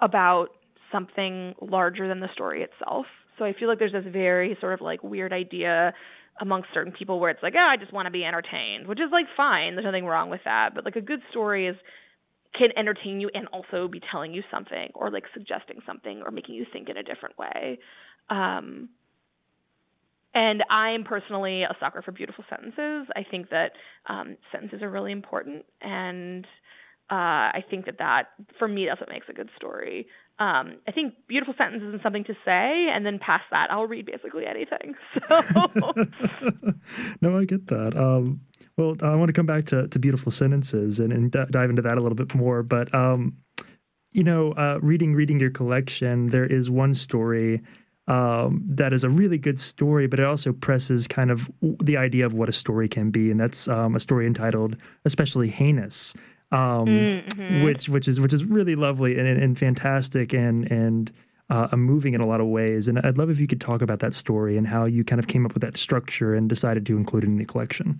about 0.00 0.48
something 0.90 1.54
larger 1.60 2.08
than 2.08 2.20
the 2.20 2.28
story 2.34 2.62
itself. 2.62 3.06
So 3.38 3.44
I 3.44 3.52
feel 3.58 3.68
like 3.68 3.78
there's 3.78 3.92
this 3.92 4.04
very 4.10 4.56
sort 4.60 4.74
of 4.74 4.80
like 4.80 5.02
weird 5.02 5.32
idea 5.32 5.92
amongst 6.40 6.68
certain 6.72 6.92
people 6.92 7.20
where 7.20 7.30
it's 7.30 7.42
like, 7.42 7.54
oh, 7.56 7.66
I 7.66 7.76
just 7.76 7.92
want 7.92 8.06
to 8.06 8.10
be 8.10 8.24
entertained, 8.24 8.86
which 8.86 8.98
is 8.98 9.10
like 9.12 9.26
fine. 9.36 9.74
There's 9.74 9.84
nothing 9.84 10.06
wrong 10.06 10.30
with 10.30 10.40
that. 10.44 10.74
But 10.74 10.84
like 10.84 10.96
a 10.96 11.00
good 11.00 11.20
story 11.30 11.66
is 11.66 11.76
can 12.54 12.68
entertain 12.76 13.20
you 13.20 13.30
and 13.34 13.46
also 13.48 13.88
be 13.88 14.00
telling 14.10 14.32
you 14.34 14.42
something 14.50 14.88
or 14.94 15.10
like 15.10 15.24
suggesting 15.32 15.80
something 15.86 16.22
or 16.24 16.30
making 16.30 16.54
you 16.54 16.66
think 16.70 16.88
in 16.88 16.96
a 16.96 17.02
different 17.02 17.38
way. 17.38 17.78
Um, 18.28 18.90
and 20.34 20.62
I'm 20.70 21.04
personally 21.04 21.62
a 21.62 21.76
sucker 21.80 22.02
for 22.02 22.12
beautiful 22.12 22.44
sentences. 22.48 23.08
I 23.14 23.24
think 23.28 23.50
that 23.50 23.72
um, 24.08 24.36
sentences 24.50 24.82
are 24.82 24.90
really 24.90 25.12
important, 25.12 25.64
and 25.80 26.46
uh, 27.10 27.52
I 27.52 27.64
think 27.68 27.86
that 27.86 27.98
that 27.98 28.28
for 28.58 28.66
me 28.66 28.86
that's 28.88 29.00
what 29.00 29.10
makes 29.10 29.26
a 29.28 29.32
good 29.32 29.50
story. 29.56 30.06
Um, 30.38 30.78
I 30.88 30.92
think 30.92 31.14
beautiful 31.28 31.54
sentences 31.58 31.92
and 31.92 32.00
something 32.02 32.24
to 32.24 32.34
say, 32.44 32.88
and 32.92 33.04
then 33.04 33.18
past 33.18 33.44
that, 33.50 33.70
I'll 33.70 33.86
read 33.86 34.06
basically 34.06 34.44
anything. 34.46 34.94
So. 35.28 35.92
no, 37.20 37.38
I 37.38 37.44
get 37.44 37.66
that. 37.68 37.96
Um, 37.96 38.40
well, 38.76 38.96
I 39.02 39.14
want 39.14 39.28
to 39.28 39.32
come 39.32 39.46
back 39.46 39.66
to, 39.66 39.86
to 39.88 39.98
beautiful 39.98 40.32
sentences 40.32 40.98
and, 40.98 41.12
and 41.12 41.30
d- 41.30 41.44
dive 41.50 41.70
into 41.70 41.82
that 41.82 41.98
a 41.98 42.00
little 42.00 42.16
bit 42.16 42.34
more. 42.34 42.62
But 42.62 42.92
um, 42.94 43.36
you 44.12 44.24
know, 44.24 44.52
uh, 44.52 44.78
reading 44.80 45.14
reading 45.14 45.38
your 45.38 45.50
collection, 45.50 46.28
there 46.28 46.46
is 46.46 46.70
one 46.70 46.94
story 46.94 47.62
um, 48.12 48.62
that 48.66 48.92
is 48.92 49.04
a 49.04 49.08
really 49.08 49.38
good 49.38 49.58
story, 49.58 50.06
but 50.06 50.20
it 50.20 50.26
also 50.26 50.52
presses 50.52 51.06
kind 51.06 51.30
of 51.30 51.50
the 51.82 51.96
idea 51.96 52.26
of 52.26 52.34
what 52.34 52.48
a 52.48 52.52
story 52.52 52.86
can 52.86 53.10
be, 53.10 53.30
and 53.30 53.40
that's 53.40 53.68
um, 53.68 53.96
a 53.96 54.00
story 54.00 54.26
entitled 54.26 54.76
"Especially 55.06 55.48
Heinous," 55.48 56.12
um, 56.50 56.86
mm-hmm. 56.86 57.64
which 57.64 57.88
which 57.88 58.08
is 58.08 58.20
which 58.20 58.34
is 58.34 58.44
really 58.44 58.74
lovely 58.74 59.18
and, 59.18 59.26
and 59.26 59.58
fantastic 59.58 60.34
and 60.34 60.70
and 60.70 61.10
uh, 61.48 61.74
moving 61.74 62.12
in 62.12 62.20
a 62.20 62.26
lot 62.26 62.42
of 62.42 62.48
ways. 62.48 62.86
And 62.86 62.98
I'd 62.98 63.16
love 63.16 63.30
if 63.30 63.38
you 63.38 63.46
could 63.46 63.62
talk 63.62 63.80
about 63.80 64.00
that 64.00 64.12
story 64.12 64.58
and 64.58 64.66
how 64.66 64.84
you 64.84 65.04
kind 65.04 65.18
of 65.18 65.26
came 65.26 65.46
up 65.46 65.54
with 65.54 65.62
that 65.62 65.78
structure 65.78 66.34
and 66.34 66.50
decided 66.50 66.84
to 66.86 66.98
include 66.98 67.24
it 67.24 67.28
in 67.28 67.38
the 67.38 67.46
collection. 67.46 67.98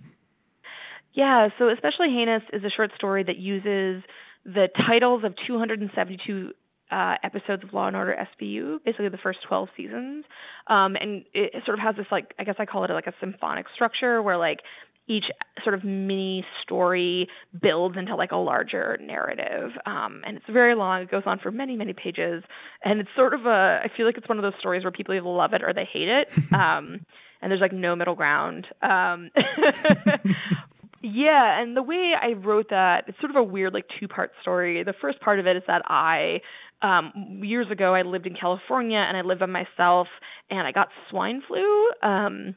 Yeah, 1.13 1.49
so 1.57 1.69
especially 1.69 2.09
heinous 2.09 2.43
is 2.53 2.63
a 2.63 2.69
short 2.69 2.91
story 2.95 3.23
that 3.23 3.37
uses 3.37 4.03
the 4.45 4.67
titles 4.87 5.23
of 5.23 5.33
272 5.47 6.51
uh, 6.93 7.15
episodes 7.23 7.63
of 7.63 7.73
Law 7.73 7.87
and 7.87 7.95
Order 7.95 8.15
SVU, 8.39 8.77
basically 8.85 9.09
the 9.09 9.17
first 9.17 9.39
12 9.47 9.69
seasons. 9.75 10.25
Um, 10.67 10.95
and 10.95 11.25
it 11.33 11.63
sort 11.65 11.77
of 11.77 11.83
has 11.83 11.95
this, 11.95 12.05
like, 12.11 12.33
I 12.37 12.43
guess 12.43 12.55
I 12.59 12.65
call 12.65 12.83
it 12.85 12.91
like 12.91 13.07
a 13.07 13.13
symphonic 13.19 13.65
structure 13.73 14.21
where, 14.21 14.37
like, 14.37 14.59
each 15.07 15.25
sort 15.63 15.75
of 15.75 15.83
mini 15.83 16.45
story 16.63 17.27
builds 17.61 17.97
into 17.97 18.15
like 18.15 18.31
a 18.31 18.37
larger 18.37 18.97
narrative. 19.01 19.71
Um, 19.85 20.21
and 20.25 20.37
it's 20.37 20.45
very 20.49 20.75
long. 20.75 21.01
It 21.01 21.11
goes 21.11 21.23
on 21.25 21.39
for 21.39 21.51
many, 21.51 21.75
many 21.75 21.93
pages. 21.93 22.43
And 22.83 23.01
it's 23.01 23.09
sort 23.15 23.33
of 23.33 23.45
a, 23.45 23.81
I 23.83 23.91
feel 23.95 24.05
like 24.05 24.17
it's 24.17 24.29
one 24.29 24.37
of 24.37 24.43
those 24.43 24.57
stories 24.59 24.83
where 24.83 24.91
people 24.91 25.13
either 25.13 25.27
love 25.27 25.53
it 25.53 25.61
or 25.61 25.73
they 25.73 25.87
hate 25.91 26.09
it. 26.09 26.27
Um, 26.53 27.05
and 27.41 27.51
there's 27.51 27.61
like 27.61 27.73
no 27.73 27.93
middle 27.95 28.15
ground. 28.15 28.67
Um, 28.81 29.29
yeah, 31.01 31.61
and 31.61 31.75
the 31.75 31.83
way 31.83 32.13
I 32.19 32.33
wrote 32.33 32.69
that, 32.69 33.03
it's 33.07 33.19
sort 33.19 33.31
of 33.31 33.35
a 33.35 33.43
weird 33.43 33.73
like 33.73 33.85
two 33.99 34.07
part 34.07 34.31
story. 34.41 34.81
The 34.83 34.93
first 35.01 35.19
part 35.19 35.39
of 35.39 35.45
it 35.45 35.57
is 35.57 35.63
that 35.67 35.81
I 35.87 36.39
um 36.83 37.39
years 37.43 37.71
ago 37.71 37.95
I 37.95 38.03
lived 38.03 38.27
in 38.27 38.35
California 38.35 38.97
and 38.97 39.17
I 39.17 39.21
lived 39.21 39.39
by 39.39 39.47
myself 39.47 40.07
and 40.49 40.67
I 40.67 40.71
got 40.71 40.89
swine 41.09 41.41
flu. 41.47 41.91
Um 42.01 42.55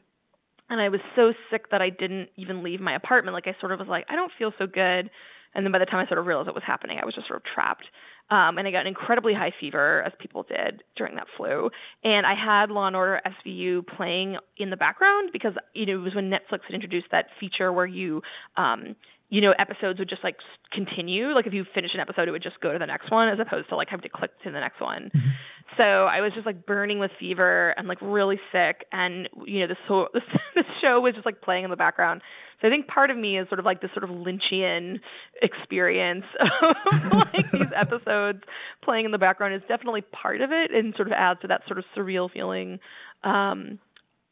and 0.69 0.81
I 0.81 0.89
was 0.89 0.99
so 1.15 1.33
sick 1.49 1.71
that 1.71 1.81
I 1.81 1.89
didn't 1.89 2.29
even 2.35 2.63
leave 2.63 2.81
my 2.81 2.93
apartment. 2.93 3.33
Like 3.33 3.47
I 3.47 3.55
sort 3.59 3.71
of 3.71 3.79
was 3.79 3.87
like, 3.87 4.05
I 4.09 4.15
don't 4.15 4.31
feel 4.37 4.51
so 4.59 4.67
good. 4.67 5.09
And 5.55 5.65
then 5.65 5.71
by 5.71 5.79
the 5.79 5.85
time 5.85 6.05
I 6.05 6.07
sort 6.07 6.19
of 6.19 6.25
realized 6.25 6.47
what 6.47 6.55
was 6.55 6.63
happening, 6.67 6.99
I 7.01 7.05
was 7.05 7.15
just 7.15 7.27
sort 7.27 7.37
of 7.37 7.43
trapped. 7.45 7.85
Um, 8.29 8.57
and 8.57 8.67
I 8.67 8.71
got 8.71 8.81
an 8.81 8.87
incredibly 8.87 9.33
high 9.33 9.53
fever, 9.57 10.03
as 10.03 10.11
people 10.19 10.43
did 10.43 10.83
during 10.97 11.15
that 11.15 11.27
flu. 11.37 11.69
And 12.03 12.25
I 12.27 12.33
had 12.35 12.69
Law 12.69 12.87
and 12.87 12.95
Order 12.95 13.21
SVU 13.25 13.87
playing 13.87 14.35
in 14.57 14.69
the 14.69 14.75
background 14.75 15.29
because 15.31 15.53
you 15.73 15.85
know 15.85 15.93
it 15.93 16.03
was 16.03 16.13
when 16.15 16.29
Netflix 16.29 16.59
had 16.67 16.73
introduced 16.73 17.07
that 17.11 17.27
feature 17.39 17.71
where 17.71 17.85
you 17.85 18.21
um, 18.57 18.97
you 19.29 19.41
know, 19.41 19.53
episodes 19.59 19.99
would 19.99 20.09
just 20.09 20.23
like 20.23 20.37
continue. 20.71 21.33
Like 21.33 21.47
if 21.47 21.53
you 21.53 21.65
finish 21.75 21.91
an 21.93 21.99
episode, 21.99 22.27
it 22.27 22.31
would 22.31 22.43
just 22.43 22.59
go 22.61 22.71
to 22.71 22.79
the 22.79 22.85
next 22.85 23.11
one 23.11 23.27
as 23.27 23.39
opposed 23.39 23.69
to 23.69 23.75
like 23.75 23.89
having 23.89 24.03
to 24.03 24.09
click 24.09 24.31
to 24.43 24.51
the 24.51 24.59
next 24.59 24.79
one. 24.79 25.11
Mm-hmm. 25.13 25.29
So 25.75 25.83
I 25.83 26.21
was 26.21 26.31
just 26.33 26.45
like 26.45 26.65
burning 26.65 26.99
with 26.99 27.11
fever 27.19 27.73
and 27.77 27.87
like 27.87 27.97
really 28.01 28.39
sick, 28.51 28.85
and 28.91 29.27
you 29.45 29.59
know, 29.59 29.67
this 29.67 29.77
whole 29.87 30.07
this, 30.13 30.23
this 30.55 30.65
show 30.81 31.01
was 31.01 31.13
just 31.13 31.25
like 31.25 31.41
playing 31.41 31.65
in 31.65 31.69
the 31.69 31.75
background. 31.75 32.21
So 32.61 32.67
I 32.67 32.71
think 32.71 32.87
part 32.87 33.11
of 33.11 33.17
me 33.17 33.37
is 33.37 33.47
sort 33.49 33.59
of 33.59 33.65
like 33.65 33.81
this 33.81 33.91
sort 33.93 34.03
of 34.03 34.09
Lynchian 34.09 34.99
experience 35.41 36.25
of 36.39 37.11
like 37.11 37.51
these 37.51 37.71
episodes 37.75 38.39
playing 38.83 39.05
in 39.05 39.11
the 39.11 39.19
background 39.19 39.53
is 39.53 39.61
definitely 39.67 40.01
part 40.01 40.41
of 40.41 40.51
it, 40.51 40.71
and 40.71 40.95
sort 40.95 41.09
of 41.09 41.13
adds 41.13 41.41
to 41.41 41.47
that 41.47 41.61
sort 41.67 41.79
of 41.79 41.85
surreal 41.95 42.31
feeling. 42.31 42.79
Um, 43.23 43.79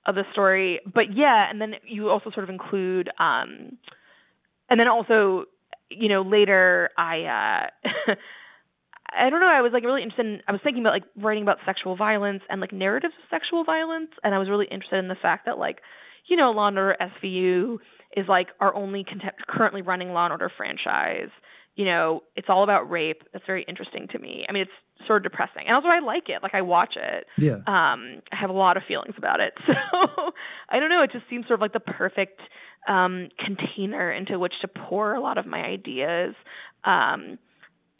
of 0.07 0.13
the 0.13 0.23
story, 0.33 0.79
but 0.85 1.05
yeah, 1.15 1.49
and 1.49 1.59
then 1.59 1.73
you 1.87 2.09
also 2.11 2.29
sort 2.29 2.43
of 2.43 2.49
include 2.51 3.09
um, 3.17 3.75
and 4.69 4.79
then 4.79 4.87
also, 4.87 5.45
you 5.89 6.09
know, 6.09 6.21
later 6.21 6.89
I 6.97 7.69
uh 8.09 8.13
I 9.17 9.29
don't 9.29 9.39
know, 9.39 9.47
I 9.47 9.61
was 9.61 9.71
like 9.71 9.83
really 9.83 10.01
interested 10.03 10.25
in 10.25 10.41
I 10.47 10.51
was 10.51 10.61
thinking 10.63 10.83
about 10.83 10.93
like 10.93 11.03
writing 11.17 11.43
about 11.43 11.57
sexual 11.65 11.95
violence 11.95 12.41
and 12.49 12.59
like 12.59 12.73
narratives 12.73 13.13
of 13.17 13.29
sexual 13.29 13.63
violence 13.63 14.11
and 14.23 14.33
I 14.33 14.39
was 14.39 14.49
really 14.49 14.67
interested 14.69 14.97
in 14.97 15.07
the 15.07 15.15
fact 15.21 15.45
that 15.45 15.57
like, 15.57 15.79
you 16.27 16.35
know, 16.35 16.51
Law 16.51 16.67
and 16.67 16.77
Order 16.77 16.97
SVU 17.23 17.77
is 18.17 18.27
like 18.27 18.47
our 18.59 18.73
only 18.75 19.03
cont- 19.03 19.35
currently 19.47 19.81
running 19.81 20.09
Law 20.09 20.25
and 20.25 20.31
Order 20.31 20.51
franchise. 20.55 21.29
You 21.75 21.83
know, 21.83 22.23
it's 22.37 22.47
all 22.49 22.63
about 22.63 22.89
rape. 22.89 23.23
That's 23.33 23.45
very 23.45 23.65
interesting 23.67 24.07
to 24.13 24.19
me. 24.19 24.45
I 24.47 24.53
mean, 24.53 24.61
it's 24.61 25.05
sort 25.05 25.25
of 25.25 25.29
depressing, 25.29 25.63
and 25.67 25.75
also 25.75 25.89
I 25.89 25.99
like 25.99 26.29
it. 26.29 26.41
Like 26.41 26.55
I 26.55 26.61
watch 26.61 26.93
it. 26.95 27.25
Yeah. 27.37 27.55
Um, 27.67 28.21
I 28.31 28.37
have 28.39 28.49
a 28.49 28.53
lot 28.53 28.77
of 28.77 28.83
feelings 28.87 29.15
about 29.17 29.39
it. 29.39 29.53
So 29.67 30.31
I 30.69 30.79
don't 30.79 30.89
know. 30.89 31.03
It 31.03 31.11
just 31.11 31.25
seems 31.29 31.45
sort 31.47 31.59
of 31.59 31.61
like 31.61 31.73
the 31.73 31.79
perfect 31.79 32.39
um, 32.87 33.29
container 33.43 34.11
into 34.11 34.39
which 34.39 34.53
to 34.61 34.67
pour 34.67 35.15
a 35.15 35.21
lot 35.21 35.37
of 35.37 35.45
my 35.45 35.59
ideas. 35.59 36.35
Um, 36.83 37.37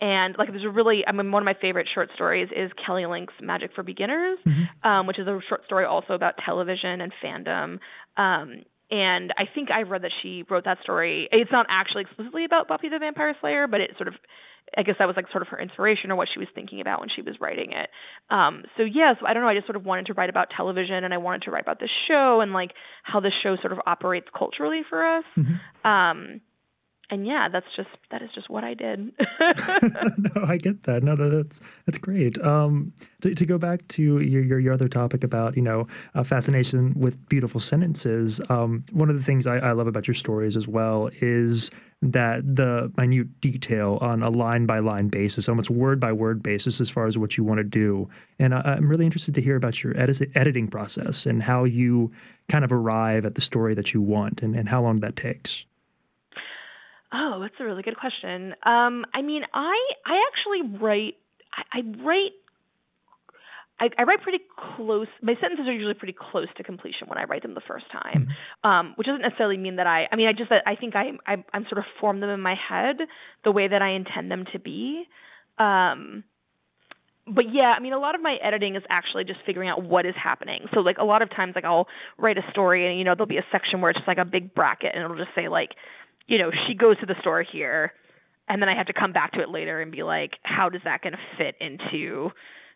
and 0.02 0.36
like 0.38 0.50
there's 0.50 0.66
a 0.66 0.70
really 0.70 1.04
I 1.08 1.14
mean 1.14 1.32
one 1.32 1.42
of 1.42 1.46
my 1.46 1.56
favorite 1.60 1.88
short 1.94 2.10
stories 2.16 2.50
is 2.56 2.70
Kelly 2.86 3.06
Link's 3.06 3.34
Magic 3.42 3.72
for 3.74 3.84
Beginners, 3.84 4.38
mm-hmm. 4.46 4.88
um, 4.88 5.08
which 5.08 5.20
is 5.20 5.28
a 5.28 5.40
short 5.48 5.66
story 5.66 5.86
also 5.86 6.14
about 6.14 6.34
television 6.46 7.02
and 7.02 7.14
fandom. 7.24 7.80
Um, 8.18 8.64
and 8.92 9.34
I 9.38 9.44
think 9.54 9.70
I 9.72 9.82
read 9.82 10.04
that 10.04 10.12
she 10.22 10.44
wrote 10.50 10.66
that 10.66 10.78
story. 10.84 11.28
It's 11.32 11.52
not 11.52 11.66
actually 11.70 12.04
explicitly 12.04 12.46
about 12.46 12.68
Buffy 12.68 12.90
the 12.90 13.00
Vampire 13.00 13.36
Slayer, 13.42 13.68
but 13.68 13.82
it 13.82 13.92
sort 13.98 14.08
of 14.08 14.16
I 14.78 14.84
guess 14.84 14.96
that 15.00 15.06
was 15.06 15.16
like 15.16 15.30
sort 15.32 15.42
of 15.42 15.48
her 15.50 15.60
inspiration 15.60 16.12
or 16.12 16.16
what 16.16 16.28
she 16.34 16.40
was 16.40 16.48
thinking 16.56 16.82
about 16.82 17.00
when 17.00 17.10
she 17.16 17.22
was 17.22 17.36
writing 17.40 17.72
it. 17.72 17.90
Um, 18.30 18.64
so 18.78 18.84
yeah, 18.84 19.14
so 19.20 19.26
I 19.26 19.34
don't 19.34 19.44
know. 19.44 19.50
I 19.50 19.54
just 19.54 19.68
sort 19.68 19.76
of 19.76 19.86
wanted 19.86 20.08
to 20.08 20.14
write 20.14 20.30
about 20.30 20.48
television, 20.56 21.04
and 21.04 21.14
I 21.14 21.18
wanted 21.18 21.44
to 21.44 21.52
write 21.52 21.64
about 21.64 21.80
the 21.80 21.90
show 22.08 22.42
and 22.42 22.52
like 22.52 22.72
how 23.04 23.20
the 23.20 23.32
show 23.44 23.56
sort 23.62 23.74
of 23.74 23.80
operates 23.86 24.28
culturally 24.38 24.82
for 24.90 25.06
us. 25.06 25.24
Mm-hmm. 25.38 25.88
Um, 25.88 26.42
and 27.12 27.26
yeah, 27.26 27.48
that's 27.52 27.68
just 27.76 27.90
that 28.12 28.22
is 28.22 28.30
just 28.34 28.50
what 28.50 28.64
I 28.64 28.74
did. 28.74 29.00
no, 30.18 30.46
I 30.48 30.58
get 30.58 30.84
that. 30.84 31.04
No, 31.04 31.16
that's 31.16 31.60
that's 31.86 31.98
great. 31.98 32.42
Um, 32.44 32.94
to, 33.22 33.36
to 33.36 33.46
go 33.46 33.58
back 33.58 33.88
to 33.90 34.02
your, 34.02 34.44
your, 34.44 34.60
your 34.60 34.74
other 34.74 34.88
topic 34.88 35.24
about 35.24 35.56
you 35.56 35.62
know 35.62 35.88
uh, 36.16 36.24
fascination 36.24 36.94
with 36.98 37.18
beautiful 37.30 37.60
sentences. 37.60 38.42
Um, 38.50 38.84
one 38.92 39.10
of 39.10 39.18
the 39.18 39.24
things 39.24 39.46
I, 39.46 39.58
I 39.58 39.72
love 39.74 39.88
about 39.88 40.08
your 40.08 40.16
stories 40.16 40.58
as 40.58 40.68
well 40.68 41.10
is 41.22 41.70
that 42.02 42.42
the 42.56 42.92
minute 42.98 43.40
detail 43.42 43.98
on 44.02 44.22
a 44.22 44.30
line 44.30 44.66
by 44.66 44.80
line 44.80 45.08
basis, 45.08 45.48
almost 45.48 45.70
word 45.70 46.00
by 46.00 46.12
word 46.12 46.42
basis, 46.42 46.82
as 46.82 46.90
far 46.90 47.06
as 47.06 47.18
what 47.18 47.38
you 47.38 47.44
want 47.44 47.60
to 47.60 47.64
do. 47.64 48.08
And 48.40 48.54
I, 48.54 48.76
am 48.78 48.88
really 48.90 49.06
interested 49.06 49.34
to 49.36 49.42
hear 49.42 49.56
about 49.56 49.84
your 49.84 49.98
edit- 49.98 50.32
editing 50.36 50.68
process 50.68 51.26
and 51.26 51.42
how 51.42 51.64
you 51.64 52.12
kind 52.50 52.64
of 52.64 52.72
arrive 52.72 53.26
at 53.26 53.36
the 53.36 53.42
story 53.42 53.74
that 53.76 53.94
you 53.94 54.02
want 54.02 54.42
and, 54.42 54.56
and 54.56 54.68
how 54.68 54.82
long 54.82 54.98
that 54.98 55.16
takes. 55.16 55.66
Oh, 57.14 57.40
that's 57.42 57.56
a 57.60 57.64
really 57.64 57.84
good 57.84 57.98
question. 57.98 58.54
Um, 58.64 59.06
I 59.14 59.22
mean, 59.22 59.44
I 59.54 59.78
I 60.06 60.24
actually 60.28 60.80
write 60.80 61.16
I, 61.54 61.80
I 61.80 62.04
write 62.04 62.32
I, 63.80 63.90
I, 63.98 64.04
write 64.04 64.22
pretty 64.22 64.40
close. 64.78 65.08
My 65.22 65.34
sentences 65.42 65.68
are 65.68 65.74
usually 65.74 65.96
pretty 65.96 66.16
close 66.18 66.48
to 66.56 66.64
completion 66.64 67.08
when 67.08 67.18
I 67.18 67.26
write 67.26 67.42
them 67.42 67.56
the 67.56 67.62
first 67.68 67.86
time, 67.92 68.30
mm-hmm. 68.30 68.70
um, 68.70 68.94
which 68.96 69.06
doesn't 69.06 69.22
necessarily 69.22 69.58
mean 69.58 69.76
that 69.78 69.88
I. 69.88 70.06
I 70.10 70.16
mean, 70.16 70.28
I 70.28 70.32
just 70.32 70.50
I 70.52 70.76
think 70.76 70.96
I, 70.96 71.12
I 71.28 71.44
I'm 71.54 71.64
sort 71.64 71.80
of 71.80 71.86
form 72.00 72.22
them 72.22 72.30
in 72.30 72.40
my 72.40 72.56
head 72.56 72.98
the 73.44 73.52
way 73.52 73.68
that 73.68 73.82
I 73.82 73.92
intend 73.92 74.32
them 74.32 74.46
to 74.54 74.60
be. 74.60 75.04
Um, 75.58 76.24
but 77.28 77.46
yeah, 77.52 77.74
I 77.76 77.82
mean, 77.82 77.94
a 77.94 78.00
lot 78.00 78.16
of 78.16 78.22
my 78.22 78.38
editing 78.42 78.76
is 78.76 78.84
actually 78.90 79.26
just 79.26 79.40
figuring 79.46 79.68
out 79.68 79.84
what 79.84 80.06
is 80.06 80.14
happening. 80.22 80.68
So 80.74 80.80
like 80.80 80.98
a 81.00 81.04
lot 81.04 81.22
of 81.22 81.30
times, 81.30 81.54
like 81.56 81.66
I'll 81.66 81.88
write 82.18 82.38
a 82.38 82.50
story 82.52 82.88
and 82.88 82.98
you 82.98 83.04
know 83.04 83.16
there'll 83.16 83.28
be 83.28 83.38
a 83.38 83.46
section 83.52 83.82
where 83.82 83.92
it's 83.92 84.00
just 84.00 84.08
like 84.08 84.20
a 84.20 84.26
big 84.26 84.54
bracket 84.54 84.92
and 84.94 85.04
it'll 85.04 85.18
just 85.18 85.36
say 85.36 85.50
like, 85.50 85.72
you 86.28 86.38
know, 86.38 86.52
she 86.68 86.74
goes 86.74 87.00
to 87.00 87.06
the 87.06 87.16
store 87.22 87.44
here, 87.44 87.94
and 88.48 88.62
then 88.62 88.70
I 88.70 88.76
have 88.76 88.88
to 88.88 88.94
come 88.94 89.14
back 89.14 89.34
to 89.34 89.42
it 89.42 89.50
later 89.50 89.82
and 89.82 89.92
be 89.92 90.04
like, 90.04 90.32
how 90.44 90.70
does 90.70 90.82
that 90.84 91.02
going 91.02 91.14
to 91.14 91.20
fit 91.38 91.56
into 91.60 92.32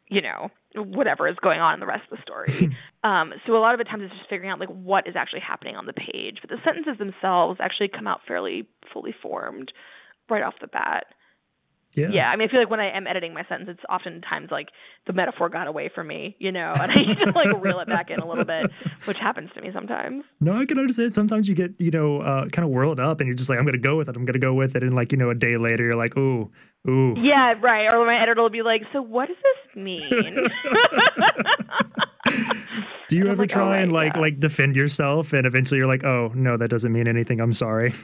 you 0.09 0.21
know 0.21 0.49
whatever 0.75 1.27
is 1.27 1.35
going 1.41 1.59
on 1.59 1.75
in 1.75 1.79
the 1.79 1.85
rest 1.85 2.03
of 2.11 2.17
the 2.17 2.21
story. 2.21 2.75
um, 3.03 3.33
so 3.45 3.55
a 3.55 3.61
lot 3.61 3.73
of 3.73 3.79
the 3.79 3.85
times 3.85 4.03
it's 4.03 4.13
just 4.13 4.29
figuring 4.29 4.51
out 4.51 4.59
like 4.59 4.69
what 4.69 5.07
is 5.07 5.15
actually 5.15 5.39
happening 5.39 5.75
on 5.75 5.85
the 5.85 5.93
page. 5.93 6.39
But 6.41 6.49
the 6.49 6.57
sentences 6.63 6.97
themselves 6.99 7.59
actually 7.61 7.89
come 7.89 8.07
out 8.07 8.21
fairly 8.27 8.67
fully 8.91 9.15
formed 9.21 9.71
right 10.29 10.43
off 10.43 10.55
the 10.61 10.67
bat. 10.67 11.05
Yeah. 11.99 12.07
yeah, 12.11 12.29
I 12.29 12.35
mean, 12.35 12.47
I 12.47 12.51
feel 12.51 12.59
like 12.59 12.69
when 12.69 12.79
I 12.79 12.95
am 12.95 13.07
editing 13.07 13.33
my 13.33 13.43
sentence, 13.49 13.69
it's 13.71 13.83
oftentimes 13.89 14.49
like 14.51 14.69
the 15.07 15.13
metaphor 15.13 15.49
got 15.49 15.67
away 15.67 15.89
from 15.93 16.07
me, 16.07 16.35
you 16.39 16.51
know, 16.51 16.73
and 16.73 16.91
I 16.91 16.95
need 16.95 17.17
to 17.25 17.31
like 17.31 17.61
reel 17.61 17.79
it 17.79 17.87
back 17.87 18.09
in 18.09 18.19
a 18.19 18.27
little 18.27 18.45
bit, 18.45 18.71
which 19.05 19.17
happens 19.17 19.49
to 19.55 19.61
me 19.61 19.69
sometimes. 19.73 20.23
No, 20.39 20.59
I 20.59 20.65
can 20.65 20.79
understand. 20.79 21.13
Sometimes 21.13 21.47
you 21.47 21.55
get, 21.55 21.71
you 21.79 21.91
know, 21.91 22.21
uh, 22.21 22.47
kind 22.49 22.65
of 22.65 22.71
whirled 22.71 22.99
up, 22.99 23.19
and 23.19 23.27
you're 23.27 23.35
just 23.35 23.49
like, 23.49 23.59
I'm 23.59 23.65
going 23.65 23.73
to 23.73 23.79
go 23.79 23.97
with 23.97 24.09
it. 24.09 24.15
I'm 24.15 24.25
going 24.25 24.33
to 24.33 24.39
go 24.39 24.53
with 24.53 24.75
it, 24.75 24.83
and 24.83 24.93
like, 24.93 25.11
you 25.11 25.17
know, 25.17 25.29
a 25.29 25.35
day 25.35 25.57
later, 25.57 25.83
you're 25.83 25.95
like, 25.95 26.17
ooh, 26.17 26.49
ooh. 26.87 27.15
Yeah, 27.17 27.53
right. 27.61 27.87
Or 27.87 28.05
my 28.05 28.21
editor 28.21 28.41
will 28.41 28.49
be 28.49 28.61
like, 28.61 28.83
so 28.93 29.01
what 29.01 29.27
does 29.27 29.37
this 29.37 29.75
mean? 29.75 30.09
Do 33.09 33.17
you 33.17 33.27
ever 33.27 33.43
like, 33.43 33.49
try 33.49 33.69
right, 33.71 33.81
and 33.81 33.91
like 33.91 34.13
yeah. 34.13 34.21
like 34.21 34.39
defend 34.39 34.75
yourself, 34.75 35.33
and 35.33 35.47
eventually 35.47 35.79
you're 35.79 35.87
like, 35.87 36.03
oh 36.03 36.31
no, 36.35 36.57
that 36.57 36.69
doesn't 36.69 36.91
mean 36.91 37.07
anything. 37.07 37.41
I'm 37.41 37.53
sorry. 37.53 37.95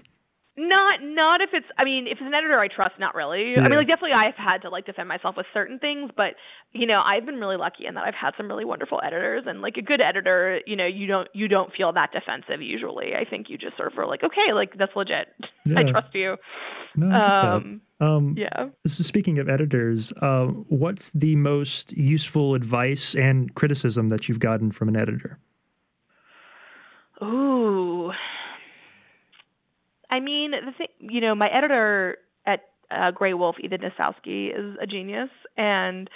Not 1.01 1.15
not 1.15 1.41
if 1.41 1.49
it's 1.53 1.65
I 1.77 1.83
mean, 1.83 2.07
if 2.07 2.13
it's 2.13 2.27
an 2.27 2.33
editor 2.33 2.59
I 2.59 2.67
trust, 2.67 2.95
not 2.99 3.15
really. 3.15 3.53
Yeah. 3.55 3.61
I 3.61 3.69
mean 3.69 3.77
like 3.77 3.87
definitely 3.87 4.13
I've 4.13 4.35
had 4.35 4.61
to 4.63 4.69
like 4.69 4.85
defend 4.85 5.09
myself 5.09 5.35
with 5.37 5.45
certain 5.53 5.79
things, 5.79 6.11
but 6.15 6.35
you 6.73 6.85
know, 6.85 7.01
I've 7.01 7.25
been 7.25 7.35
really 7.35 7.57
lucky 7.57 7.85
in 7.85 7.95
that 7.95 8.03
I've 8.03 8.15
had 8.15 8.31
some 8.37 8.47
really 8.47 8.65
wonderful 8.65 8.99
editors 9.05 9.43
and 9.45 9.61
like 9.61 9.77
a 9.77 9.81
good 9.81 10.01
editor, 10.01 10.59
you 10.65 10.75
know, 10.75 10.85
you 10.85 11.07
don't 11.07 11.27
you 11.33 11.47
don't 11.47 11.71
feel 11.73 11.91
that 11.93 12.11
defensive 12.11 12.61
usually. 12.61 13.13
I 13.15 13.29
think 13.29 13.49
you 13.49 13.57
just 13.57 13.77
sort 13.77 13.91
of 13.91 13.97
are 13.97 14.07
like, 14.07 14.23
okay, 14.23 14.53
like 14.53 14.77
that's 14.77 14.95
legit. 14.95 15.27
Yeah. 15.67 15.79
I 15.79 15.91
trust 15.91 16.13
you. 16.13 16.35
No, 16.95 17.09
um, 17.09 17.81
um, 17.99 18.35
yeah. 18.37 18.67
So 18.85 19.01
speaking 19.01 19.39
of 19.39 19.49
editors, 19.49 20.13
uh, 20.21 20.45
what's 20.45 21.09
the 21.09 21.35
most 21.35 21.91
useful 21.93 22.53
advice 22.53 23.15
and 23.15 23.51
criticism 23.55 24.09
that 24.09 24.29
you've 24.29 24.39
gotten 24.39 24.71
from 24.71 24.89
an 24.89 24.95
editor? 24.95 25.39
Ooh, 27.23 28.11
I 30.09 30.19
mean, 30.19 30.51
the 30.51 30.71
thing, 30.77 30.87
you 30.99 31.21
know, 31.21 31.35
my 31.35 31.47
editor 31.49 32.17
at 32.45 32.61
uh, 32.91 33.11
Graywolf, 33.11 33.53
Ethan 33.59 33.81
Nosowsky, 33.81 34.49
is 34.49 34.77
a 34.81 34.85
genius, 34.87 35.29
and 35.57 36.09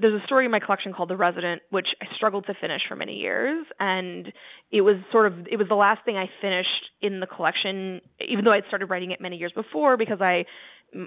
there's 0.00 0.20
a 0.22 0.24
story 0.26 0.44
in 0.44 0.50
my 0.52 0.60
collection 0.60 0.92
called 0.92 1.08
The 1.10 1.16
Resident, 1.16 1.62
which 1.70 1.88
I 2.00 2.06
struggled 2.14 2.46
to 2.46 2.54
finish 2.60 2.82
for 2.88 2.94
many 2.94 3.14
years, 3.14 3.66
and 3.80 4.32
it 4.70 4.82
was 4.82 4.96
sort 5.10 5.26
of 5.26 5.46
it 5.50 5.56
was 5.56 5.66
the 5.68 5.74
last 5.74 6.04
thing 6.04 6.16
I 6.16 6.26
finished 6.40 6.90
in 7.02 7.18
the 7.20 7.26
collection, 7.26 8.00
even 8.26 8.44
though 8.44 8.52
I'd 8.52 8.66
started 8.68 8.86
writing 8.86 9.10
it 9.10 9.20
many 9.20 9.36
years 9.36 9.52
before, 9.54 9.96
because 9.96 10.20
I, 10.20 10.44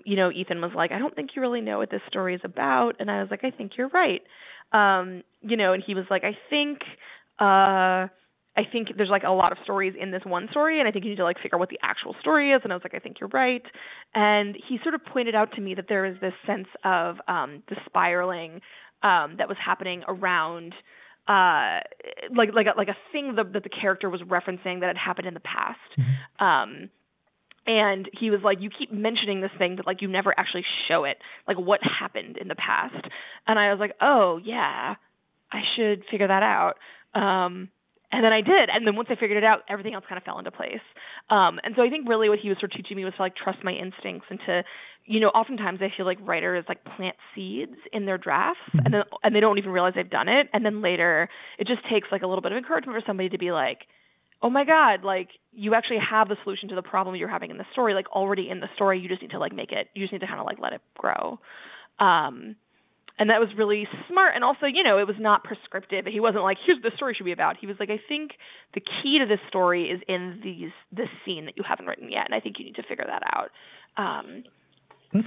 you 0.06 0.16
know, 0.18 0.32
Ethan 0.32 0.60
was 0.60 0.72
like, 0.76 0.92
I 0.92 1.00
don't 1.00 1.16
think 1.16 1.32
you 1.36 1.42
really 1.42 1.62
know 1.62 1.78
what 1.78 1.89
this 1.92 2.02
story 2.10 2.36
is 2.36 2.42
about, 2.44 2.94
and 3.00 3.10
I 3.10 3.22
was 3.22 3.32
like, 3.32 3.44
I 3.44 3.52
think 3.52 3.74
you're 3.78 3.89
right, 3.89 4.22
um, 4.74 5.24
you 5.42 5.56
know, 5.56 5.74
and 5.74 5.82
he 5.86 5.96
was 5.96 6.06
like, 6.10 6.24
I 6.24 6.38
think. 6.50 6.80
uh 7.39 8.08
I 8.56 8.62
think 8.72 8.89
there's 8.96 9.10
like 9.10 9.24
a 9.24 9.32
lot 9.32 9.52
of 9.52 9.58
stories 9.63 9.94
in 10.00 10.12
this 10.12 10.22
one 10.26 10.48
story, 10.52 10.80
and 10.80 10.88
I 10.88 10.92
think 10.92 11.06
you 11.06 11.12
need 11.12 11.18
to 11.18 11.24
like 11.24 11.38
figure 11.38 11.56
out 11.56 11.60
what 11.60 11.70
the 11.70 11.80
actual 11.82 12.16
story 12.22 12.52
is. 12.52 12.62
And 12.63 12.72
I 12.72 12.76
was 12.76 12.84
like, 12.84 12.94
I 12.94 13.00
think 13.00 13.18
you're 13.20 13.30
right. 13.34 13.63
And 14.13 14.56
he 14.70 14.78
sort 14.84 14.94
of 14.94 15.04
pointed 15.06 15.34
out 15.34 15.54
to 15.56 15.62
me 15.62 15.74
that 15.76 15.86
there 15.89 16.06
is 16.06 16.16
this 16.22 16.34
sense 16.46 16.68
of 16.84 17.18
um, 17.28 17.63
the 17.70 17.76
spiraling 17.86 18.62
um, 19.02 19.36
that 19.39 19.48
was 19.48 19.58
happening 19.63 20.04
around, 20.08 20.74
uh, 21.28 21.80
like 22.36 22.50
like 22.54 22.68
a, 22.68 22.78
like 22.78 22.89
a 22.89 22.98
thing 23.12 23.36
that, 23.38 23.54
that 23.54 23.63
the 23.63 23.70
character 23.70 24.10
was 24.10 24.22
referencing 24.22 24.82
that 24.82 24.88
had 24.88 24.98
happened 24.98 25.28
in 25.28 25.34
the 25.34 25.39
past. 25.39 25.80
Mm-hmm. 25.98 26.46
Um, 26.46 26.89
and 27.66 28.10
he 28.20 28.30
was 28.30 28.42
like, 28.44 28.58
"You 28.62 28.70
keep 28.70 28.92
mentioning 28.92 29.42
this 29.42 29.52
thing, 29.58 29.78
but 29.78 29.88
like 29.88 30.02
you 30.02 30.08
never 30.08 30.34
actually 30.38 30.66
show 30.88 31.06
it, 31.06 31.18
like 31.48 31.58
what 31.58 31.80
happened 31.82 32.38
in 32.38 32.50
the 32.50 32.56
past." 32.56 33.08
And 33.48 33.58
I 33.58 33.72
was 33.72 33.80
like, 33.80 33.94
"Oh 34.00 34.39
yeah, 34.44 34.96
I 35.52 35.62
should 35.76 36.04
figure 36.12 36.28
that 36.28 36.44
out." 36.44 36.74
Um, 37.20 37.70
and 38.13 38.23
then 38.23 38.32
I 38.32 38.41
did. 38.41 38.69
And 38.71 38.86
then 38.86 38.95
once 38.95 39.10
I 39.12 39.15
figured 39.15 39.38
it 39.38 39.43
out, 39.43 39.62
everything 39.67 39.95
else 39.95 40.06
kind 40.08 40.17
of 40.17 40.23
fell 40.23 40.38
into 40.38 40.52
place. 40.52 40.86
Um, 41.30 41.60
and 41.63 41.73
so 41.76 41.82
I 41.82 41.89
think 41.89 42.08
really 42.08 42.30
what 42.30 42.39
he 42.39 42.49
was 42.49 42.60
sort 42.60 42.71
of 42.71 42.78
teaching 42.78 42.95
me 42.95 43.06
was 43.06 43.13
to 43.17 43.21
like 43.23 43.36
trust 43.36 43.60
my 43.63 43.73
instincts 43.73 44.28
and 44.30 44.39
to, 44.45 44.63
you 45.06 45.19
know, 45.19 45.30
oftentimes 45.30 45.80
I 45.82 45.91
feel 45.95 46.06
like 46.06 46.19
writers 46.21 46.63
like 46.69 46.86
plant 46.86 47.15
seeds 47.34 47.76
in 47.91 48.06
their 48.06 48.19
drafts 48.19 48.62
mm-hmm. 48.69 48.86
and 48.86 48.93
then 48.93 49.02
and 49.23 49.36
they 49.36 49.39
don't 49.39 49.58
even 49.58 49.71
realize 49.71 49.93
they've 49.95 50.10
done 50.10 50.30
it. 50.30 50.47
And 50.54 50.63
then 50.63 50.82
later 50.82 51.28
it 51.58 51.67
just 51.67 51.82
takes 51.91 52.08
like 52.12 52.21
a 52.21 52.28
little 52.28 52.41
bit 52.41 52.52
of 52.52 52.58
encouragement 52.58 52.95
for 52.95 53.04
somebody 53.06 53.30
to 53.30 53.39
be 53.39 53.52
like, 53.52 53.80
oh 54.43 54.49
my 54.49 54.65
god 54.65 55.06
like 55.06 55.30
you 55.54 55.73
actually 55.73 55.97
have 55.97 56.28
the 56.28 56.36
solution 56.43 56.67
to 56.67 56.76
the 56.76 56.82
problem 56.82 57.15
you're 57.15 57.30
having 57.30 57.49
in 57.49 57.58
the 57.58 57.65
story 57.71 57.93
like 57.93 58.12
already 58.12 58.49
in 58.49 58.60
the 58.60 58.67
story 58.76 58.99
you 58.99 59.08
just 59.08 59.21
need 59.21 59.32
to 59.32 59.39
like 59.39 59.56
make 59.56 59.71
it 59.71 59.88
you 59.95 60.04
just 60.04 60.12
need 60.12 60.19
to 60.19 60.28
kind 60.28 60.39
of 60.39 60.45
like 60.45 60.60
let 60.60 60.73
it 60.73 60.82
grow 60.97 61.39
um 61.99 62.58
and 63.19 63.30
that 63.30 63.39
was 63.39 63.49
really 63.58 63.88
smart. 64.10 64.34
And 64.36 64.43
also 64.43 64.65
you 64.65 64.84
know 64.84 64.97
it 64.97 65.08
was 65.08 65.17
not 65.19 65.43
prescriptive. 65.43 66.06
He 66.06 66.19
wasn't 66.19 66.43
like 66.43 66.58
here's 66.65 66.78
what 66.82 66.91
the 66.91 66.95
story 66.95 67.13
should 67.15 67.26
be 67.26 67.32
about. 67.32 67.58
He 67.58 67.67
was 67.67 67.78
like 67.80 67.89
i 67.89 67.99
think 68.08 68.32
the 68.73 68.82
key 68.82 69.19
to 69.19 69.26
this 69.26 69.39
story 69.47 69.86
is 69.86 70.02
in 70.08 70.39
these 70.43 70.71
this 70.91 71.10
scene 71.26 71.45
that 71.45 71.58
you 71.58 71.63
haven't 71.67 71.86
written 71.86 72.12
yet 72.12 72.26
and 72.26 72.34
i 72.34 72.39
think 72.39 72.58
you 72.60 72.65
need 72.65 72.76
to 72.76 72.84
figure 72.84 73.06
that 73.06 73.23
out. 73.34 73.49
Um 73.97 74.43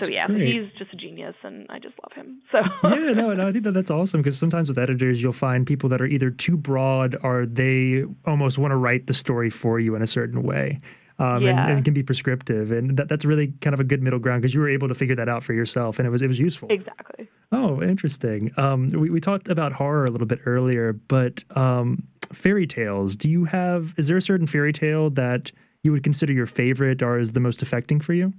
so 0.00 0.08
yeah, 0.08 0.26
he's 0.26 0.68
just 0.76 0.92
a 0.92 0.96
genius, 0.96 1.36
and 1.44 1.64
I 1.70 1.78
just 1.78 1.94
love 2.02 2.12
him. 2.12 2.42
So 2.50 2.58
yeah, 2.88 3.12
no, 3.12 3.32
no, 3.34 3.46
I 3.46 3.52
think 3.52 3.62
that 3.62 3.70
that's 3.70 3.90
awesome 3.90 4.20
because 4.20 4.36
sometimes 4.36 4.68
with 4.68 4.78
editors, 4.78 5.22
you'll 5.22 5.32
find 5.32 5.64
people 5.64 5.88
that 5.90 6.00
are 6.00 6.06
either 6.06 6.30
too 6.30 6.56
broad 6.56 7.16
or 7.22 7.46
they 7.46 8.02
almost 8.26 8.58
want 8.58 8.72
to 8.72 8.76
write 8.76 9.06
the 9.06 9.14
story 9.14 9.48
for 9.48 9.78
you 9.78 9.94
in 9.94 10.02
a 10.02 10.06
certain 10.08 10.42
way 10.42 10.78
um, 11.18 11.42
yeah. 11.42 11.50
and, 11.50 11.76
and, 11.76 11.84
can 11.84 11.94
be 11.94 12.02
prescriptive. 12.02 12.70
And 12.70 12.96
that, 12.96 13.08
that's 13.08 13.24
really 13.24 13.52
kind 13.60 13.74
of 13.74 13.80
a 13.80 13.84
good 13.84 14.02
middle 14.02 14.18
ground 14.18 14.42
because 14.42 14.54
you 14.54 14.60
were 14.60 14.68
able 14.68 14.88
to 14.88 14.94
figure 14.94 15.16
that 15.16 15.28
out 15.28 15.42
for 15.42 15.54
yourself, 15.54 15.98
and 15.98 16.06
it 16.06 16.10
was 16.10 16.22
it 16.22 16.28
was 16.28 16.38
useful. 16.38 16.68
Exactly. 16.70 17.28
Oh, 17.52 17.82
interesting. 17.82 18.52
Um, 18.56 18.90
we 18.90 19.10
we 19.10 19.20
talked 19.20 19.48
about 19.48 19.72
horror 19.72 20.04
a 20.04 20.10
little 20.10 20.26
bit 20.26 20.40
earlier, 20.46 20.92
but 20.92 21.44
um, 21.56 22.02
fairy 22.32 22.66
tales. 22.66 23.16
Do 23.16 23.30
you 23.30 23.44
have? 23.44 23.94
Is 23.96 24.08
there 24.08 24.16
a 24.16 24.22
certain 24.22 24.46
fairy 24.46 24.72
tale 24.72 25.10
that 25.10 25.50
you 25.82 25.92
would 25.92 26.02
consider 26.02 26.32
your 26.32 26.46
favorite 26.46 27.02
or 27.02 27.18
is 27.18 27.32
the 27.32 27.40
most 27.40 27.62
affecting 27.62 28.00
for 28.00 28.12
you? 28.12 28.32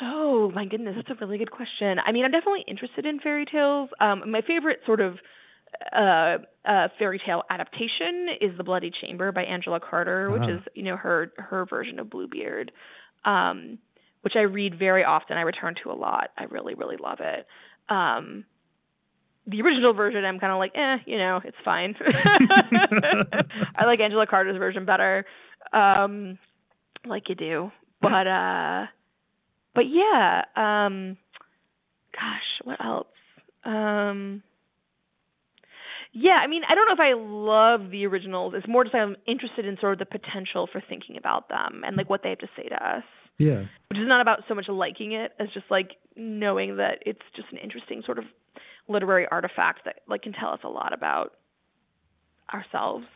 Oh 0.00 0.50
my 0.54 0.64
goodness, 0.66 0.96
that's 0.96 1.08
a 1.10 1.24
really 1.24 1.38
good 1.38 1.52
question. 1.52 1.98
I 2.04 2.12
mean, 2.12 2.24
I'm 2.24 2.32
definitely 2.32 2.64
interested 2.66 3.06
in 3.06 3.20
fairy 3.20 3.46
tales. 3.46 3.90
Um, 4.00 4.30
my 4.30 4.40
favorite 4.40 4.80
sort 4.84 5.00
of 5.00 5.18
uh, 5.94 6.38
uh, 6.68 6.88
fairy 6.98 7.20
tale 7.24 7.42
adaptation 7.50 8.28
is 8.40 8.56
The 8.56 8.64
Bloody 8.64 8.90
Chamber 9.02 9.32
by 9.32 9.44
Angela 9.44 9.80
Carter, 9.80 10.30
which 10.30 10.42
uh-huh. 10.42 10.56
is 10.56 10.60
you 10.74 10.84
know 10.84 10.96
her 10.96 11.32
her 11.36 11.66
version 11.66 11.98
of 11.98 12.10
Bluebeard, 12.10 12.72
um, 13.24 13.78
which 14.22 14.34
I 14.36 14.42
read 14.42 14.78
very 14.78 15.04
often. 15.04 15.36
I 15.36 15.42
return 15.42 15.74
to 15.82 15.90
a 15.90 15.94
lot. 15.94 16.30
I 16.38 16.44
really 16.44 16.74
really 16.74 16.96
love 16.96 17.18
it. 17.20 17.46
Um, 17.88 18.44
the 19.46 19.60
original 19.60 19.92
version, 19.92 20.24
I'm 20.24 20.38
kind 20.38 20.52
of 20.52 20.58
like, 20.58 20.72
eh, 20.76 20.98
you 21.04 21.18
know, 21.18 21.40
it's 21.44 21.56
fine. 21.64 21.96
I 23.76 23.86
like 23.86 23.98
Angela 23.98 24.26
Carter's 24.26 24.56
version 24.56 24.84
better, 24.84 25.24
um, 25.72 26.38
like 27.04 27.28
you 27.28 27.34
do. 27.34 27.72
But 28.00 28.26
uh, 28.26 28.86
but 29.74 29.84
yeah, 29.88 30.42
um, 30.56 31.16
gosh, 32.12 32.64
what 32.64 32.84
else? 32.84 33.06
Um, 33.64 34.42
yeah, 36.12 36.38
I 36.42 36.46
mean, 36.46 36.62
I 36.68 36.74
don't 36.74 36.86
know 36.86 36.92
if 36.92 37.00
I 37.00 37.14
love 37.14 37.90
the 37.90 38.06
originals. 38.06 38.52
It's 38.56 38.68
more 38.68 38.84
just 38.84 38.94
I'm 38.94 39.16
interested 39.26 39.64
in 39.64 39.78
sort 39.80 39.94
of 39.94 39.98
the 39.98 40.18
potential 40.18 40.68
for 40.70 40.82
thinking 40.86 41.16
about 41.16 41.48
them 41.48 41.82
and 41.86 41.96
like 41.96 42.10
what 42.10 42.22
they 42.22 42.30
have 42.30 42.38
to 42.40 42.48
say 42.56 42.68
to 42.68 42.74
us. 42.74 43.04
Yeah. 43.38 43.64
Which 43.88 43.98
is 43.98 44.06
not 44.06 44.20
about 44.20 44.40
so 44.46 44.54
much 44.54 44.68
liking 44.68 45.12
it 45.12 45.32
as 45.40 45.48
just 45.54 45.66
like 45.70 45.92
knowing 46.14 46.76
that 46.76 46.98
it's 47.06 47.22
just 47.34 47.48
an 47.50 47.58
interesting 47.58 48.02
sort 48.04 48.18
of 48.18 48.24
literary 48.88 49.26
artifact 49.30 49.86
that 49.86 50.00
like 50.06 50.22
can 50.22 50.34
tell 50.34 50.50
us 50.50 50.60
a 50.64 50.68
lot 50.68 50.92
about 50.92 51.32
ourselves. 52.52 53.06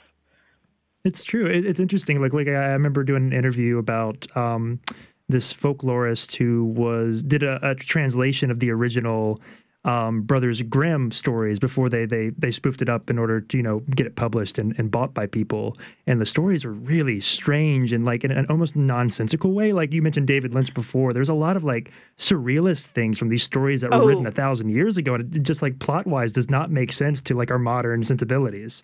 It's 1.05 1.23
true. 1.23 1.47
It, 1.47 1.67
it's 1.67 1.79
interesting. 1.79 2.21
Like 2.21 2.33
like 2.33 2.49
I 2.49 2.73
remember 2.73 3.05
doing 3.05 3.27
an 3.27 3.33
interview 3.33 3.77
about 3.79 4.27
um, 4.37 4.81
this 5.29 5.53
folklorist 5.53 6.35
who 6.35 6.65
was 6.65 7.23
did 7.23 7.43
a, 7.43 7.61
a 7.63 7.75
translation 7.75 8.51
of 8.51 8.59
the 8.59 8.71
original 8.71 9.41
um, 9.87 10.23
Brothers 10.23 10.61
Grimm 10.63 11.13
stories 11.13 11.59
before 11.59 11.89
they 11.89 12.05
they 12.07 12.31
they 12.37 12.51
spoofed 12.51 12.83
it 12.83 12.89
up 12.89 13.09
in 13.09 13.19
order 13.19 13.41
to 13.41 13.57
you 13.57 13.63
know 13.63 13.81
get 13.95 14.07
it 14.07 14.17
published 14.17 14.59
and, 14.59 14.75
and 14.79 14.91
bought 14.91 15.15
by 15.15 15.27
people. 15.27 15.79
And 16.07 16.21
the 16.21 16.27
stories 16.27 16.65
are 16.65 16.73
really 16.73 17.21
strange 17.21 17.93
and 17.93 18.05
like 18.05 18.25
in 18.25 18.31
an 18.33 18.47
almost 18.51 18.77
nonsensical 18.77 19.53
way. 19.53 19.73
Like 19.73 19.93
you 19.93 20.03
mentioned 20.03 20.27
David 20.27 20.53
Lynch 20.55 20.75
before, 20.75 21.13
there's 21.13 21.29
a 21.29 21.35
lot 21.35 21.57
of 21.57 21.65
like 21.65 21.93
surrealist 22.19 22.87
things 22.87 23.17
from 23.19 23.29
these 23.29 23.45
stories 23.45 23.81
that 23.81 23.91
were 23.91 24.03
Oh. 24.03 24.07
written 24.07 24.27
a 24.27 24.33
thousand 24.33 24.69
years 24.71 24.97
ago, 24.97 25.15
and 25.15 25.35
it 25.37 25.43
just 25.43 25.63
like 25.63 25.79
plot 25.79 26.07
wise 26.07 26.33
does 26.33 26.51
not 26.51 26.71
make 26.71 26.93
sense 26.93 27.23
to 27.23 27.35
like 27.35 27.51
our 27.51 27.59
modern 27.59 28.03
sensibilities. 28.05 28.83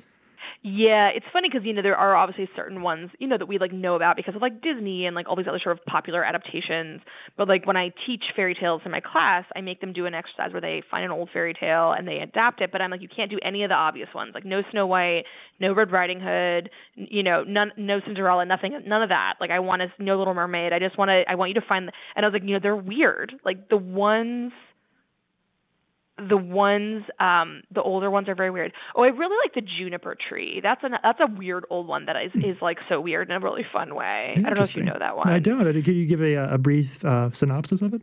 Yeah, 0.64 1.08
it's 1.12 1.26
funny 1.32 1.48
because 1.50 1.66
you 1.66 1.72
know 1.72 1.82
there 1.82 1.96
are 1.96 2.14
obviously 2.14 2.48
certain 2.54 2.82
ones 2.82 3.10
you 3.18 3.26
know 3.26 3.36
that 3.36 3.46
we 3.48 3.58
like 3.58 3.72
know 3.72 3.96
about 3.96 4.14
because 4.14 4.36
of 4.36 4.42
like 4.42 4.62
Disney 4.62 5.06
and 5.06 5.16
like 5.16 5.28
all 5.28 5.34
these 5.34 5.48
other 5.48 5.58
sort 5.60 5.76
of 5.76 5.84
popular 5.86 6.24
adaptations. 6.24 7.00
But 7.36 7.48
like 7.48 7.66
when 7.66 7.76
I 7.76 7.90
teach 8.06 8.22
fairy 8.36 8.54
tales 8.54 8.80
in 8.84 8.92
my 8.92 9.00
class, 9.00 9.44
I 9.56 9.60
make 9.60 9.80
them 9.80 9.92
do 9.92 10.06
an 10.06 10.14
exercise 10.14 10.52
where 10.52 10.60
they 10.60 10.84
find 10.88 11.04
an 11.04 11.10
old 11.10 11.30
fairy 11.32 11.52
tale 11.52 11.92
and 11.98 12.06
they 12.06 12.18
adapt 12.18 12.60
it. 12.60 12.70
But 12.70 12.80
I'm 12.80 12.92
like, 12.92 13.02
you 13.02 13.08
can't 13.08 13.28
do 13.28 13.38
any 13.44 13.64
of 13.64 13.70
the 13.70 13.74
obvious 13.74 14.08
ones, 14.14 14.32
like 14.34 14.44
no 14.44 14.62
Snow 14.70 14.86
White, 14.86 15.24
no 15.58 15.72
Red 15.74 15.90
Riding 15.90 16.20
Hood, 16.20 16.70
you 16.94 17.24
know, 17.24 17.42
none, 17.42 17.72
no 17.76 17.98
Cinderella, 18.06 18.46
nothing, 18.46 18.80
none 18.86 19.02
of 19.02 19.08
that. 19.08 19.34
Like 19.40 19.50
I 19.50 19.58
want 19.58 19.82
to 19.82 19.88
no 20.02 20.16
Little 20.16 20.34
Mermaid. 20.34 20.72
I 20.72 20.78
just 20.78 20.96
want 20.96 21.08
to, 21.08 21.24
I 21.28 21.34
want 21.34 21.48
you 21.48 21.54
to 21.60 21.66
find. 21.68 21.88
The, 21.88 21.92
and 22.14 22.24
I 22.24 22.28
was 22.28 22.34
like, 22.34 22.44
you 22.44 22.54
know, 22.54 22.60
they're 22.62 22.76
weird. 22.76 23.32
Like 23.44 23.68
the 23.68 23.76
ones 23.76 24.52
the 26.28 26.36
ones 26.36 27.04
um 27.20 27.62
the 27.72 27.82
older 27.82 28.10
ones 28.10 28.28
are 28.28 28.34
very 28.34 28.50
weird. 28.50 28.72
Oh, 28.96 29.02
I 29.02 29.08
really 29.08 29.36
like 29.44 29.54
the 29.54 29.62
juniper 29.78 30.16
tree. 30.28 30.60
That's 30.62 30.82
a 30.82 30.88
that's 31.02 31.20
a 31.20 31.30
weird 31.32 31.64
old 31.70 31.86
one 31.86 32.06
that 32.06 32.16
is 32.16 32.32
is 32.34 32.56
like 32.60 32.78
so 32.88 33.00
weird 33.00 33.30
in 33.30 33.36
a 33.36 33.40
really 33.40 33.64
fun 33.72 33.94
way. 33.94 34.34
I 34.36 34.40
don't 34.40 34.58
know 34.58 34.64
if 34.64 34.76
you 34.76 34.82
know 34.82 34.96
that 34.98 35.16
one. 35.16 35.28
I 35.28 35.38
don't. 35.38 35.62
Can 35.82 35.94
you 35.94 36.06
give 36.06 36.20
a, 36.20 36.54
a 36.54 36.58
brief 36.58 37.04
uh, 37.04 37.30
synopsis 37.32 37.82
of 37.82 37.94
it? 37.94 38.02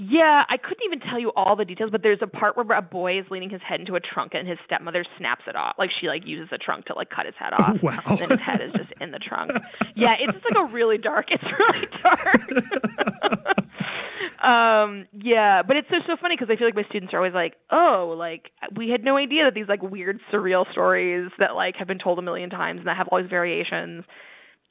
Yeah, 0.00 0.44
I 0.48 0.58
couldn't 0.58 0.84
even 0.86 1.00
tell 1.00 1.18
you 1.18 1.32
all 1.34 1.56
the 1.56 1.64
details, 1.64 1.90
but 1.90 2.04
there's 2.04 2.20
a 2.22 2.28
part 2.28 2.56
where 2.56 2.78
a 2.78 2.82
boy 2.82 3.18
is 3.18 3.26
leaning 3.32 3.50
his 3.50 3.60
head 3.68 3.80
into 3.80 3.96
a 3.96 4.00
trunk 4.00 4.30
and 4.32 4.46
his 4.46 4.56
stepmother 4.64 5.04
snaps 5.18 5.42
it 5.48 5.56
off. 5.56 5.74
Like 5.76 5.90
she 6.00 6.06
like 6.06 6.22
uses 6.24 6.50
a 6.52 6.58
trunk 6.58 6.84
to 6.86 6.94
like 6.94 7.10
cut 7.10 7.26
his 7.26 7.34
head 7.36 7.52
off. 7.52 7.78
Wow. 7.82 8.00
And 8.06 8.30
his 8.30 8.40
head 8.40 8.60
is 8.60 8.72
just 8.74 8.92
in 9.00 9.10
the 9.10 9.18
trunk. 9.18 9.50
Yeah, 9.96 10.14
it's 10.20 10.32
just 10.32 10.44
like 10.44 10.68
a 10.68 10.72
really 10.72 10.98
dark. 10.98 11.26
It's 11.30 11.42
really 11.42 11.86
dark. 12.02 13.58
um 14.42 15.06
yeah 15.12 15.62
but 15.62 15.76
it's 15.76 15.88
so 15.88 15.96
so 16.06 16.16
funny 16.20 16.36
because 16.36 16.52
i 16.52 16.56
feel 16.56 16.66
like 16.66 16.74
my 16.76 16.84
students 16.88 17.12
are 17.12 17.18
always 17.18 17.34
like 17.34 17.54
oh 17.70 18.14
like 18.16 18.50
we 18.76 18.88
had 18.88 19.02
no 19.04 19.16
idea 19.16 19.44
that 19.44 19.54
these 19.54 19.68
like 19.68 19.82
weird 19.82 20.20
surreal 20.32 20.70
stories 20.72 21.30
that 21.38 21.54
like 21.54 21.76
have 21.76 21.88
been 21.88 21.98
told 21.98 22.18
a 22.18 22.22
million 22.22 22.50
times 22.50 22.78
and 22.78 22.86
that 22.86 22.96
have 22.96 23.08
all 23.08 23.20
these 23.20 23.30
variations 23.30 24.04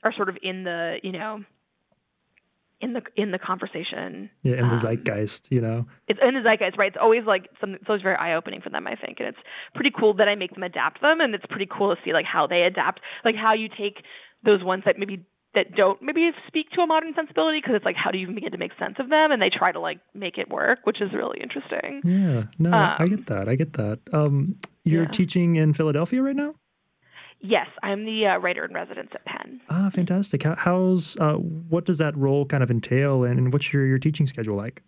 are 0.03 0.13
sort 0.13 0.29
of 0.29 0.37
in 0.41 0.63
the 0.63 0.97
you 1.03 1.11
know 1.11 1.43
in 2.79 2.93
the 2.93 3.01
in 3.15 3.31
the 3.31 3.39
conversation 3.39 4.29
Yeah, 4.43 4.53
in 4.53 4.67
the 4.67 4.75
Um, 4.75 4.79
zeitgeist, 4.79 5.47
you 5.51 5.61
know. 5.61 5.87
it's 6.07 6.19
in 6.21 6.35
the 6.35 6.41
zeitgeist, 6.43 6.77
right? 6.77 6.89
It's 6.89 6.97
always 7.01 7.23
like 7.25 7.49
something. 7.59 7.79
It's 7.81 7.89
always 7.89 8.03
very 8.03 8.15
eye 8.15 8.35
opening 8.35 8.61
for 8.61 8.69
them, 8.69 8.85
I 8.85 8.93
think, 8.95 9.19
and 9.19 9.27
it's 9.29 9.39
pretty 9.73 9.89
cool 9.89 10.13
that 10.15 10.27
I 10.27 10.35
make 10.35 10.53
them 10.53 10.61
adapt 10.61 11.01
them, 11.01 11.19
and 11.19 11.33
it's 11.33 11.45
pretty 11.49 11.65
cool 11.65 11.95
to 11.95 11.99
see 12.05 12.13
like 12.13 12.25
how 12.25 12.45
they 12.45 12.61
adapt, 12.61 13.01
like 13.25 13.35
how 13.35 13.53
you 13.53 13.67
take 13.67 14.03
those 14.45 14.63
ones 14.63 14.83
that 14.85 14.99
maybe 14.99 15.25
that 15.57 15.75
don't 15.75 15.97
maybe 16.01 16.29
speak 16.47 16.69
to 16.75 16.81
a 16.81 16.87
modern 16.87 17.13
sensibility, 17.15 17.57
because 17.59 17.75
it's 17.75 17.85
like 17.89 17.97
how 18.03 18.11
do 18.11 18.17
you 18.19 18.23
even 18.23 18.35
begin 18.35 18.51
to 18.51 18.61
make 18.65 18.71
sense 18.77 18.97
of 18.99 19.09
them, 19.09 19.31
and 19.31 19.41
they 19.41 19.49
try 19.49 19.71
to 19.71 19.79
like 19.79 19.99
make 20.13 20.37
it 20.37 20.47
work, 20.49 20.79
which 20.85 21.01
is 21.01 21.09
really 21.13 21.39
interesting. 21.41 22.01
Yeah, 22.05 22.43
no, 22.59 22.71
I 22.71 23.03
Um, 23.03 23.09
get 23.15 23.25
that. 23.33 23.49
I 23.49 23.55
get 23.55 23.73
that. 23.73 23.99
Um, 24.13 24.55
you're 24.83 25.03
yeah. 25.03 25.19
teaching 25.19 25.55
in 25.57 25.73
Philadelphia 25.73 26.21
right 26.21 26.35
now. 26.35 26.53
Yes, 27.39 27.67
I'm 27.83 28.05
the 28.05 28.25
uh, 28.25 28.37
writer 28.37 28.65
in 28.65 28.73
residence 28.73 29.11
at 29.13 29.23
Penn. 29.25 29.61
Ah, 29.69 29.89
fantastic. 29.93 30.43
How, 30.43 30.55
how's 30.57 31.17
uh, 31.17 31.33
what 31.73 31.85
does 31.85 31.97
that 31.97 32.15
role 32.17 32.45
kind 32.45 32.63
of 32.63 32.71
entail, 32.71 33.23
and, 33.25 33.37
and 33.39 33.53
what's 33.53 33.73
your 33.73 33.85
your 33.85 33.99
teaching 33.99 34.27
schedule 34.27 34.55
like? 34.55 34.81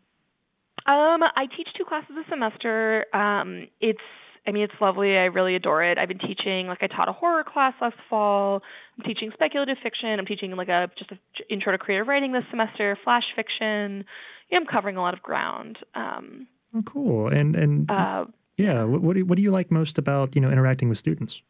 Um, 0.86 1.22
I 1.42 1.46
teach 1.56 1.70
two 1.78 1.86
classes 1.86 2.16
a 2.18 2.28
semester. 2.30 3.06
Um, 3.14 3.68
it's, 3.82 4.08
I 4.48 4.52
mean, 4.52 4.64
it's 4.64 4.74
lovely. 4.82 5.12
I 5.18 5.26
really 5.26 5.56
adore 5.56 5.84
it. 5.84 6.00
I've 6.00 6.08
been 6.08 6.18
teaching, 6.32 6.66
like, 6.66 6.82
I 6.82 6.88
taught 6.88 7.10
a 7.10 7.12
horror 7.14 7.44
class 7.44 7.74
last 7.80 7.98
fall. 8.10 8.64
I'm 9.00 9.06
teaching 9.06 9.32
speculative 9.34 9.78
fiction. 9.82 10.10
I'm 10.20 10.26
teaching 10.26 10.52
like 10.52 10.68
a 10.68 10.90
just 10.98 11.12
a 11.12 11.18
intro 11.50 11.72
to 11.72 11.78
creative 11.78 12.08
writing 12.08 12.34
this 12.34 12.44
semester, 12.50 12.98
flash 13.04 13.24
fiction. 13.36 14.04
Yeah, 14.52 14.58
I'm 14.58 14.66
covering 14.66 14.98
a 14.98 15.02
lot 15.02 15.14
of 15.14 15.22
ground. 15.22 15.78
Um, 15.96 16.48
Oh, 16.76 16.84
cool. 16.84 17.28
And 17.28 17.56
and 17.56 17.90
uh, 17.90 18.26
yeah, 18.58 18.84
what 18.84 19.02
what 19.02 19.14
do, 19.14 19.20
you, 19.20 19.26
what 19.26 19.36
do 19.38 19.42
you 19.42 19.52
like 19.52 19.72
most 19.72 19.98
about 19.98 20.36
you 20.36 20.42
know 20.42 20.52
interacting 20.52 20.90
with 20.90 20.98
students? 20.98 21.42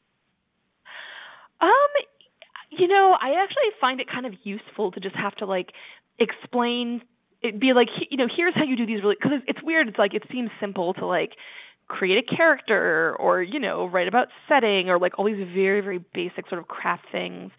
Um, 1.62 1.70
you 2.70 2.88
know, 2.88 3.18
I 3.20 3.42
actually 3.44 3.70
find 3.82 4.00
it 4.00 4.08
kind 4.10 4.26
of 4.26 4.34
useful 4.44 4.92
to 4.92 5.00
just 5.00 5.16
have 5.16 5.36
to 5.38 5.46
like 5.46 5.72
explain. 6.20 7.02
It'd 7.42 7.60
be 7.60 7.74
like, 7.74 7.88
you 8.10 8.18
know, 8.18 8.28
here's 8.34 8.54
how 8.56 8.64
you 8.64 8.76
do 8.76 8.86
these 8.86 9.02
really 9.02 9.16
because 9.22 9.40
it's 9.48 9.60
weird. 9.64 9.88
It's 9.88 9.98
like 9.98 10.14
it 10.14 10.24
seems 10.32 10.52
simple 10.60 10.94
to 10.96 11.06
like 11.06 11.32
create 11.90 12.24
a 12.24 12.36
character 12.36 13.16
or 13.20 13.42
you 13.42 13.60
know 13.60 13.88
write 13.88 14.08
about 14.08 14.28
setting 14.48 14.90
or 14.90 14.98
like 15.00 15.20
all 15.20 15.26
these 15.26 15.46
very 15.54 15.82
very 15.82 16.00
basic 16.14 16.48
sort 16.48 16.62
of 16.62 16.68
craft 16.68 17.06
things, 17.12 17.52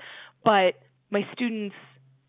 but 0.44 0.74
my 1.10 1.22
students. 1.32 1.74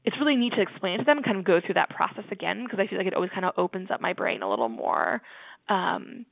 It's 0.03 0.15
really 0.19 0.35
neat 0.35 0.53
to 0.53 0.61
explain 0.63 0.97
to 0.97 1.05
them 1.05 1.17
and 1.17 1.23
kind 1.23 1.37
of 1.37 1.45
go 1.45 1.61
through 1.63 1.75
that 1.75 1.91
process 1.91 2.23
again 2.31 2.63
because 2.65 2.79
I 2.79 2.87
feel 2.87 2.97
like 2.97 3.05
it 3.05 3.13
always 3.13 3.29
kind 3.29 3.45
of 3.45 3.53
opens 3.55 3.91
up 3.91 4.01
my 4.01 4.13
brain 4.13 4.41
a 4.41 4.49
little 4.49 4.67
more. 4.67 5.21
Um, 5.69 6.25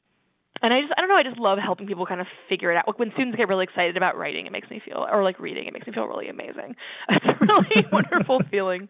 and 0.62 0.74
I 0.74 0.82
just 0.82 0.94
I 0.98 1.02
don't 1.02 1.10
know 1.10 1.16
I 1.16 1.24
just 1.24 1.38
love 1.38 1.58
helping 1.64 1.88
people 1.88 2.06
kind 2.06 2.22
of 2.22 2.28
figure 2.50 2.72
it 2.72 2.78
out. 2.78 2.88
Like 2.88 3.00
when 3.00 3.12
students 3.14 3.38
get 3.38 3.48
really 3.48 3.64
excited 3.64 3.96
about 3.96 4.18
writing, 4.18 4.46
it 4.46 4.52
makes 4.52 4.70
me 4.70 4.82
feel 4.84 5.06
or 5.10 5.24
like 5.24 5.40
reading, 5.40 5.66
it 5.68 5.74
makes 5.74 5.88
me 5.88 5.94
feel 5.94 6.06
really 6.06 6.30
amazing. 6.30 6.76
It's 7.10 7.26
a 7.26 7.46
really 7.46 7.86
wonderful 7.92 8.42
feeling. 8.52 8.90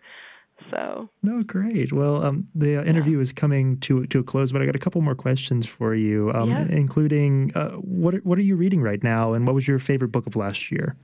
So 0.69 1.10
No, 1.24 1.43
great. 1.43 1.91
Well, 1.93 2.24
um, 2.24 2.48
the 2.56 2.78
uh, 2.78 2.84
interview 2.84 3.19
is 3.19 3.32
coming 3.34 3.80
to 3.82 4.06
to 4.08 4.19
a 4.19 4.24
close, 4.24 4.52
but 4.52 4.62
I 4.62 4.65
got 4.65 4.76
a 4.76 4.80
couple 4.80 5.02
more 5.02 5.15
questions 5.15 5.65
for 5.65 5.95
you, 5.95 6.32
um, 6.34 6.50
Yeah. 6.50 6.65
including 6.69 7.52
uh, 7.56 7.69
what 7.78 8.15
are- 8.15 8.22
what 8.24 8.38
are 8.38 8.43
you 8.43 8.56
reading 8.56 8.82
right 8.82 9.04
now, 9.04 9.34
and 9.34 9.45
what 9.45 9.56
was 9.56 9.67
your 9.67 9.80
favorite 9.80 10.12
book 10.12 10.28
of 10.28 10.36
last 10.36 10.72
year? 10.72 10.95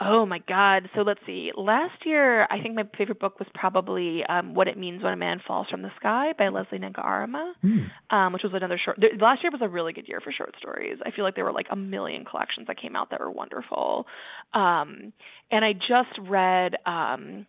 oh 0.00 0.26
my 0.26 0.40
God. 0.48 0.90
So 0.96 1.02
let's 1.02 1.20
see. 1.24 1.52
Last 1.56 2.04
year 2.04 2.48
I 2.50 2.60
think 2.60 2.74
my 2.74 2.82
favorite 2.98 3.20
book 3.20 3.38
was 3.38 3.46
probably 3.54 4.24
um, 4.28 4.52
What 4.52 4.66
It 4.66 4.76
Means 4.76 5.04
When 5.04 5.12
a 5.12 5.16
Man 5.16 5.40
Falls 5.46 5.68
from 5.70 5.82
the 5.82 5.90
Sky 6.00 6.32
by 6.36 6.48
Lesley 6.48 6.78
Nneka 6.80 6.98
Arimah. 7.04 7.52
Hmm. 7.62 7.78
um, 8.10 8.32
which 8.32 8.42
was 8.42 8.52
another 8.54 8.76
short. 8.84 8.98
The, 8.98 9.10
last 9.24 9.44
year 9.44 9.52
was 9.52 9.60
a 9.62 9.68
really 9.68 9.92
good 9.92 10.08
year 10.08 10.20
for 10.20 10.32
short 10.32 10.56
stories. 10.58 10.98
I 11.06 11.12
feel 11.12 11.24
like 11.24 11.36
there 11.36 11.44
were 11.44 11.52
like 11.52 11.68
a 11.70 11.76
million 11.76 12.24
collections 12.24 12.66
that 12.66 12.80
came 12.82 12.96
out 12.96 13.10
that 13.10 13.20
were 13.20 13.30
wonderful. 13.30 14.06
Um, 14.52 15.12
and 15.52 15.64
I 15.64 15.74
just 15.74 16.18
read, 16.28 16.74
um, 16.86 17.46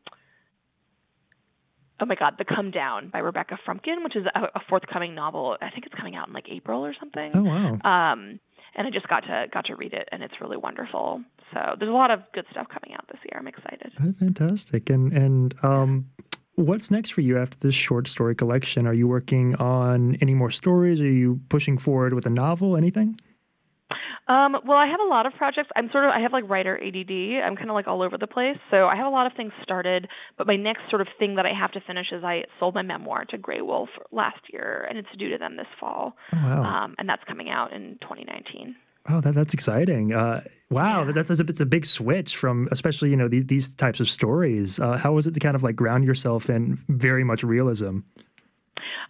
oh 2.00 2.06
my 2.06 2.16
God, 2.16 2.36
The 2.38 2.46
Come 2.46 2.72
Down 2.72 3.10
by 3.10 3.20
Rebekah 3.20 3.60
Frumkin, 3.68 4.04
which 4.04 4.16
is 4.16 4.26
a, 4.34 4.40
a 4.56 4.62
forthcoming 4.70 5.16
novel. 5.16 5.58
I 5.62 5.70
think 5.70 5.86
it's 5.86 5.96
coming 5.96 6.16
out 6.16 6.28
in 6.28 6.34
like 6.34 6.46
April 6.50 6.86
or 6.86 6.94
something. 7.00 7.32
Oh 7.34 7.44
wow. 7.44 7.74
Um, 7.84 8.40
and 8.78 8.86
I 8.86 8.92
just 8.92 9.08
got 9.08 9.22
to 9.22 9.46
got 9.54 9.66
to 9.66 9.76
read 9.76 9.94
it, 9.94 10.10
and 10.12 10.22
it's 10.22 10.34
really 10.42 10.58
wonderful. 10.58 11.22
So 11.54 11.60
there's 11.80 11.90
a 11.90 11.94
lot 11.94 12.12
of 12.12 12.20
good 12.34 12.46
stuff 12.52 12.68
coming 12.68 12.96
out 12.96 13.08
this 13.08 13.20
year. 13.24 13.40
I'm 13.40 13.48
excited. 13.48 13.94
Fantastic. 14.20 14.90
And 14.90 15.14
and 15.14 15.56
um, 15.64 16.06
what's 16.56 16.92
next 16.92 17.12
for 17.12 17.22
you 17.22 17.38
after 17.38 17.58
this 17.60 17.76
short 17.76 18.08
story 18.08 18.36
collection? 18.36 18.86
Are 18.88 18.94
you 18.94 19.08
working 19.08 19.56
on 19.56 20.18
any 20.22 20.34
more 20.34 20.52
stories? 20.52 21.00
Are 21.00 21.10
you 21.10 21.40
pushing 21.50 21.78
forward 21.78 22.14
with 22.14 22.26
a 22.26 22.30
novel? 22.30 22.76
Anything? 22.76 23.20
Um, 24.28 24.58
well, 24.66 24.78
I 24.78 24.88
have 24.88 25.00
a 25.00 25.08
lot 25.10 25.26
of 25.26 25.34
projects. 25.34 25.70
I'm 25.76 25.90
sort 25.92 26.06
of 26.06 26.12
I 26.12 26.20
have 26.20 26.34
like 26.34 26.50
writer 26.50 26.78
ADD. 26.78 27.44
I'm 27.44 27.56
kind 27.56 27.70
of 27.70 27.76
like 27.76 27.88
all 27.88 28.02
over 28.02 28.18
the 28.18 28.28
place. 28.28 28.58
So 28.72 28.88
I 28.88 28.96
have 28.96 29.06
a 29.06 29.10
lot 29.10 29.26
of 29.28 29.34
things 29.38 29.52
started, 29.62 30.08
but 30.38 30.48
my 30.48 30.56
next 30.56 30.82
sort 30.90 31.02
of 31.02 31.08
thing 31.20 31.36
that 31.36 31.46
I 31.46 31.54
have 31.54 31.72
to 31.74 31.82
finish 31.82 32.08
is 32.12 32.24
I 32.24 32.44
sold 32.60 32.76
my 32.76 32.82
memoir 32.82 33.26
to 33.26 33.38
Graywolf 33.38 33.88
last 34.12 34.40
year, 34.52 34.86
and 34.90 34.98
it's 34.98 35.08
due 35.18 35.30
to 35.30 35.38
them 35.38 35.58
this 35.58 35.68
fall. 35.80 36.16
Oh 36.34 36.38
wow. 36.38 36.64
Um, 36.86 36.96
and 36.98 37.08
that's 37.08 37.24
coming 37.26 37.50
out 37.50 37.72
in 37.74 37.98
2019. 38.02 38.76
Oh, 39.08 39.22
that, 39.22 39.36
that's 39.36 39.54
exciting. 39.54 40.14
Uh, 40.14 40.42
wow, 40.72 41.06
Yeah. 41.06 41.12
that's, 41.14 41.28
that's 41.28 41.40
a, 41.40 41.44
it's 41.44 41.60
a 41.60 41.66
big 41.66 41.86
switch 41.86 42.36
from, 42.38 42.68
especially 42.72 43.12
you 43.12 43.16
know 43.16 43.28
these 43.28 43.46
these 43.46 43.76
types 43.76 44.00
of 44.00 44.10
stories. 44.10 44.80
Uh, 44.80 44.98
how 44.98 45.14
was 45.14 45.28
it 45.28 45.36
to 45.36 45.40
kind 45.40 45.56
of 45.56 45.62
like 45.62 45.76
ground 45.76 46.04
yourself 46.06 46.50
in 46.50 46.80
very 46.90 47.24
much 47.24 47.44
realism? 47.44 48.00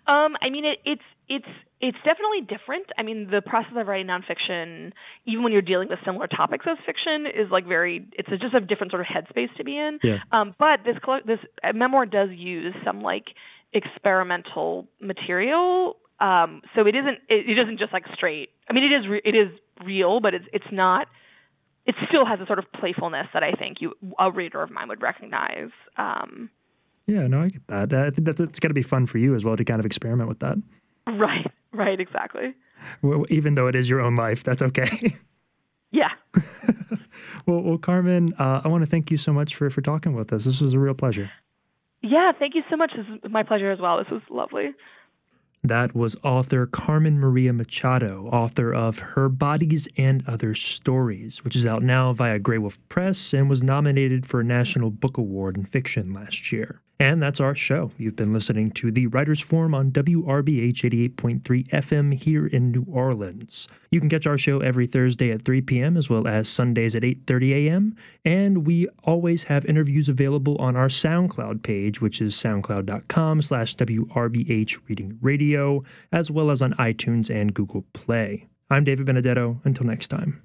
Um, 0.08 0.36
I 0.42 0.50
mean, 0.52 0.66
it, 0.66 0.80
it's 0.86 1.02
it's 1.28 1.48
it's 1.82 1.98
definitely 1.98 2.42
different. 2.42 2.88
I 2.98 3.04
mean, 3.04 3.30
the 3.30 3.42
process 3.42 3.74
of 3.76 3.88
writing 3.88 4.08
nonfiction, 4.08 4.92
even 5.26 5.44
when 5.44 5.52
you're 5.54 5.62
dealing 5.62 5.90
with 5.90 6.00
similar 6.06 6.28
topics 6.28 6.66
as 6.68 6.78
fiction, 6.86 7.26
is 7.28 7.52
like 7.52 7.68
very. 7.68 8.08
It's 8.14 8.30
a, 8.32 8.38
just 8.38 8.54
a 8.54 8.62
different 8.62 8.92
sort 8.92 9.02
of 9.02 9.08
headspace 9.08 9.54
to 9.58 9.64
be 9.64 9.78
in. 9.78 10.00
Yeah. 10.04 10.20
Um, 10.32 10.56
but 10.58 10.80
this 10.86 10.96
this 11.26 11.40
uh, 11.64 11.74
memoir 11.74 12.06
does 12.06 12.30
use 12.32 12.74
some 12.84 13.02
like 13.02 13.26
experimental 13.74 14.88
material. 15.02 15.98
Um, 16.20 16.62
so 16.76 16.88
it 16.88 16.96
isn't 16.96 17.18
it, 17.30 17.50
it 17.50 17.60
isn't 17.60 17.80
just 17.80 17.92
like 17.92 18.06
straight. 18.14 18.50
I 18.70 18.74
mean, 18.74 18.84
it 18.84 18.96
is 18.96 19.08
re- 19.08 19.22
it 19.26 19.36
is 19.36 19.50
real, 19.86 20.20
but 20.20 20.34
it's 20.34 20.46
it's 20.54 20.72
not. 20.72 21.08
It 21.86 21.96
still 22.08 22.26
has 22.26 22.40
a 22.40 22.48
sort 22.48 22.58
of 22.58 22.66
playfulness 22.72 23.28
that 23.34 23.44
I 23.44 23.52
think 23.52 23.78
you 23.80 23.94
a 24.18 24.32
reader 24.32 24.62
of 24.64 24.72
mine 24.72 24.88
would 24.88 25.02
recognize. 25.02 25.70
Um, 25.98 26.50
Yeah, 27.06 27.28
no, 27.28 27.42
I 27.42 27.50
get 27.50 27.68
that. 27.68 27.94
I 27.94 28.10
think 28.10 28.26
that 28.26 28.38
that's 28.38 28.60
got 28.60 28.70
to 28.70 28.74
be 28.74 28.82
fun 28.82 29.06
for 29.06 29.20
you 29.20 29.36
as 29.36 29.44
well 29.46 29.56
to 29.56 29.64
kind 29.64 29.80
of 29.80 29.86
experiment 29.86 30.30
with 30.30 30.40
that. 30.40 30.58
Right, 31.14 31.52
right, 31.72 32.00
exactly. 32.00 32.56
Well, 33.04 33.26
even 33.30 33.54
though 33.56 33.68
it 33.68 33.76
is 33.76 33.88
your 33.88 34.02
own 34.02 34.16
life, 34.16 34.44
that's 34.44 34.62
okay. 34.62 35.16
Yeah. 35.92 36.10
well, 37.46 37.62
well, 37.62 37.78
Carmen, 37.78 38.34
uh, 38.38 38.60
I 38.66 38.68
want 38.68 38.84
to 38.84 38.90
thank 38.90 39.12
you 39.12 39.18
so 39.18 39.32
much 39.32 39.56
for 39.56 39.70
for 39.70 39.80
talking 39.80 40.14
with 40.14 40.34
us. 40.34 40.44
This 40.44 40.60
was 40.60 40.74
a 40.74 40.80
real 40.80 40.94
pleasure. 40.94 41.32
Yeah, 42.02 42.34
thank 42.38 42.54
you 42.54 42.64
so 42.70 42.76
much. 42.76 42.92
This 42.98 43.06
is 43.24 43.32
my 43.32 43.44
pleasure 43.44 43.72
as 43.72 43.80
well. 43.80 43.98
This 43.98 44.10
was 44.12 44.22
lovely. 44.30 44.74
That 45.64 45.96
was 45.96 46.16
author 46.22 46.68
Carmen 46.68 47.18
Maria 47.18 47.54
Machado, 47.54 48.30
author 48.32 48.74
of 48.74 49.00
Her 49.00 49.30
Bodies 49.30 49.88
and 49.98 50.24
Other 50.28 50.54
Stories, 50.54 51.44
which 51.44 51.56
is 51.56 51.66
out 51.66 51.82
now 51.82 52.14
via 52.14 52.40
Graywolf 52.40 52.78
Press 52.90 53.34
and 53.34 53.50
was 53.50 53.64
nominated 53.64 54.28
for 54.28 54.42
a 54.42 54.44
National 54.44 54.92
Book 54.92 55.18
Award 55.18 55.56
in 55.56 55.66
Fiction 55.66 56.14
last 56.14 56.52
year. 56.52 56.82
And 57.00 57.22
that's 57.22 57.42
our 57.42 57.56
show. 57.56 57.92
You've 57.98 58.16
been 58.16 58.32
listening 58.32 58.72
to 58.72 58.90
the 58.90 59.08
Writers 59.08 59.42
Forum 59.42 59.76
on 59.76 59.92
WRBH 59.92 61.12
88.3 61.14 61.68
FM 61.70 62.14
here 62.14 62.48
in 62.48 62.72
New 62.72 62.86
Orleans. 62.90 63.68
You 63.92 64.00
can 64.00 64.10
catch 64.10 64.26
our 64.26 64.38
show 64.38 64.60
every 64.60 64.88
Thursday 64.88 65.32
at 65.32 65.44
3 65.44 65.62
p.m. 65.62 65.98
as 65.98 66.10
well 66.10 66.26
as 66.26 66.48
Sundays 66.48 66.96
at 66.96 67.04
8:30 67.04 67.68
a.m. 67.68 67.96
And 68.24 68.66
we 68.66 68.88
always 69.04 69.44
have 69.44 69.66
interviews 69.66 70.08
available 70.08 70.56
on 70.58 70.78
our 70.78 70.88
SoundCloud 70.88 71.64
page, 71.64 72.00
which 72.00 72.22
is 72.22 72.34
soundcloud.com/slash 72.36 73.76
WRBH 73.76 74.78
Reading 74.88 75.18
Radio, 75.22 75.84
as 76.14 76.32
well 76.32 76.50
as 76.50 76.62
on 76.62 76.74
iTunes 76.76 77.30
and 77.30 77.54
Google 77.54 77.84
Play. 77.94 78.48
I'm 78.70 78.86
David 78.86 79.06
Benedetto. 79.06 79.60
Until 79.66 79.86
next 79.86 80.08
time. 80.08 80.42